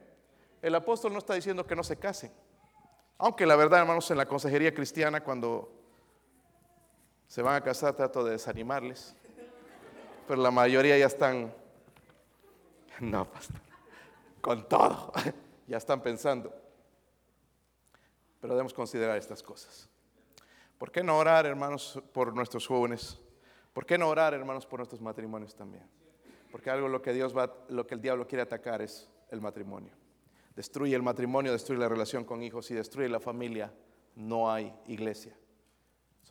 El 0.62 0.76
apóstol 0.76 1.14
no 1.14 1.20
está 1.20 1.34
diciendo 1.34 1.66
que 1.66 1.76
no 1.76 1.84
se 1.84 1.98
casen. 1.98 2.32
Aunque 3.18 3.46
la 3.46 3.56
verdad, 3.56 3.80
hermanos, 3.80 4.10
en 4.12 4.18
la 4.18 4.26
consejería 4.26 4.74
cristiana, 4.74 5.24
cuando 5.24 5.72
se 7.28 7.42
van 7.42 7.56
a 7.56 7.62
casar, 7.62 7.96
trato 7.96 8.24
de 8.24 8.32
desanimarles. 8.32 9.16
Pero 10.28 10.42
la 10.42 10.52
mayoría 10.52 10.98
ya 10.98 11.08
están, 11.08 11.54
no, 13.00 13.30
pastor, 13.30 13.60
con 14.42 14.68
todo, 14.68 15.12
ya 15.68 15.78
están 15.78 16.02
pensando. 16.02 16.54
Pero 18.40 18.54
debemos 18.54 18.74
considerar 18.74 19.18
estas 19.18 19.42
cosas. 19.42 19.90
¿Por 20.78 20.92
qué 20.92 21.04
no 21.04 21.18
orar, 21.18 21.46
hermanos, 21.46 22.02
por 22.14 22.34
nuestros 22.36 22.68
jóvenes? 22.68 23.20
¿Por 23.74 23.86
qué 23.86 23.98
no 23.98 24.10
orar, 24.10 24.34
hermanos, 24.34 24.66
por 24.66 24.80
nuestros 24.80 25.02
matrimonios 25.02 25.56
también? 25.56 25.84
Porque 26.52 26.70
algo 26.70 26.88
lo 26.88 27.02
que 27.02 27.14
Dios 27.14 27.36
va, 27.36 27.54
lo 27.70 27.88
que 27.88 27.96
el 27.96 28.02
diablo 28.02 28.28
quiere 28.28 28.44
atacar 28.44 28.82
es 28.82 29.10
el 29.30 29.42
matrimonio. 29.42 29.94
Destruye 30.56 30.96
el 30.96 31.02
matrimonio, 31.02 31.52
destruye 31.52 31.80
la 31.80 31.90
relación 31.90 32.26
con 32.26 32.44
hijos 32.44 32.70
y 32.70 32.76
destruye 32.76 33.10
la 33.10 33.20
familia. 33.20 33.74
No 34.16 34.52
hay 34.52 34.74
iglesia 34.86 35.36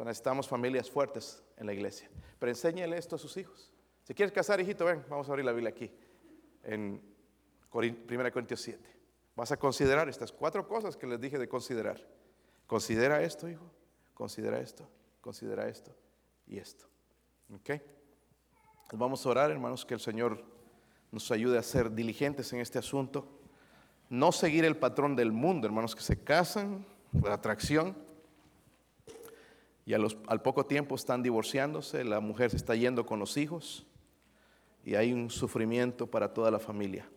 necesitamos 0.05 0.49
familias 0.49 0.91
fuertes 0.91 1.43
en 1.57 1.67
la 1.67 1.73
iglesia. 1.73 2.11
Pero 2.39 2.51
enséñale 2.51 2.97
esto 2.97 3.17
a 3.17 3.19
sus 3.19 3.37
hijos. 3.37 3.72
Si 4.13 4.15
quieres 4.15 4.35
casar, 4.35 4.61
hijito, 4.61 4.85
ven, 4.85 5.03
vamos 5.09 5.27
a 5.27 5.33
abrir 5.33 5.47
la 5.47 5.53
Biblia 5.53 5.71
aquí, 5.71 5.91
en 6.65 7.01
1 7.73 7.97
Corintios 8.31 8.61
7. 8.61 8.79
Vas 9.35 9.53
a 9.53 9.57
considerar 9.57 10.07
estas 10.07 10.31
cuatro 10.31 10.69
cosas 10.69 10.99
que 10.99 11.07
les 11.07 11.19
dije 11.19 11.39
de 11.39 11.49
considerar. 11.49 12.07
Considera 12.67 13.23
esto, 13.23 13.49
hijo. 13.49 13.65
Considera 14.13 14.61
esto. 14.61 14.87
Considera 15.23 15.67
esto 15.67 15.97
y 16.47 16.59
esto. 16.59 16.85
¿Ok? 17.55 17.71
Vamos 18.93 19.25
a 19.25 19.31
orar, 19.31 19.51
hermanos, 19.51 19.87
que 19.87 19.95
el 19.95 20.01
Señor 20.01 20.45
nos 21.11 21.31
ayude 21.31 21.57
a 21.57 21.63
ser 21.63 21.91
diligentes 21.91 22.53
en 22.53 22.61
este 22.61 22.79
asunto. 22.79 23.27
No 24.11 24.31
seguir 24.31 24.67
el 24.67 24.77
patrón 24.77 25.17
del 25.17 25.33
mundo, 25.33 25.67
hermanos, 25.67 25.97
que 25.97 26.03
se 26.03 26.23
casan 26.23 26.85
por 27.19 27.31
atracción 27.31 27.97
y 29.87 29.95
al 29.95 30.43
poco 30.43 30.67
tiempo 30.67 30.97
están 30.97 31.23
divorciándose, 31.23 32.05
la 32.05 32.21
mujer 32.21 32.51
se 32.51 32.59
está 32.59 32.75
yendo 32.75 33.07
con 33.07 33.19
los 33.19 33.39
hijos 33.39 33.87
y 34.85 34.95
hay 34.95 35.13
un 35.13 35.31
sufrimiento 35.31 36.07
para 36.07 36.33
toda 36.33 36.51
la 36.51 36.59
familia. 36.59 37.09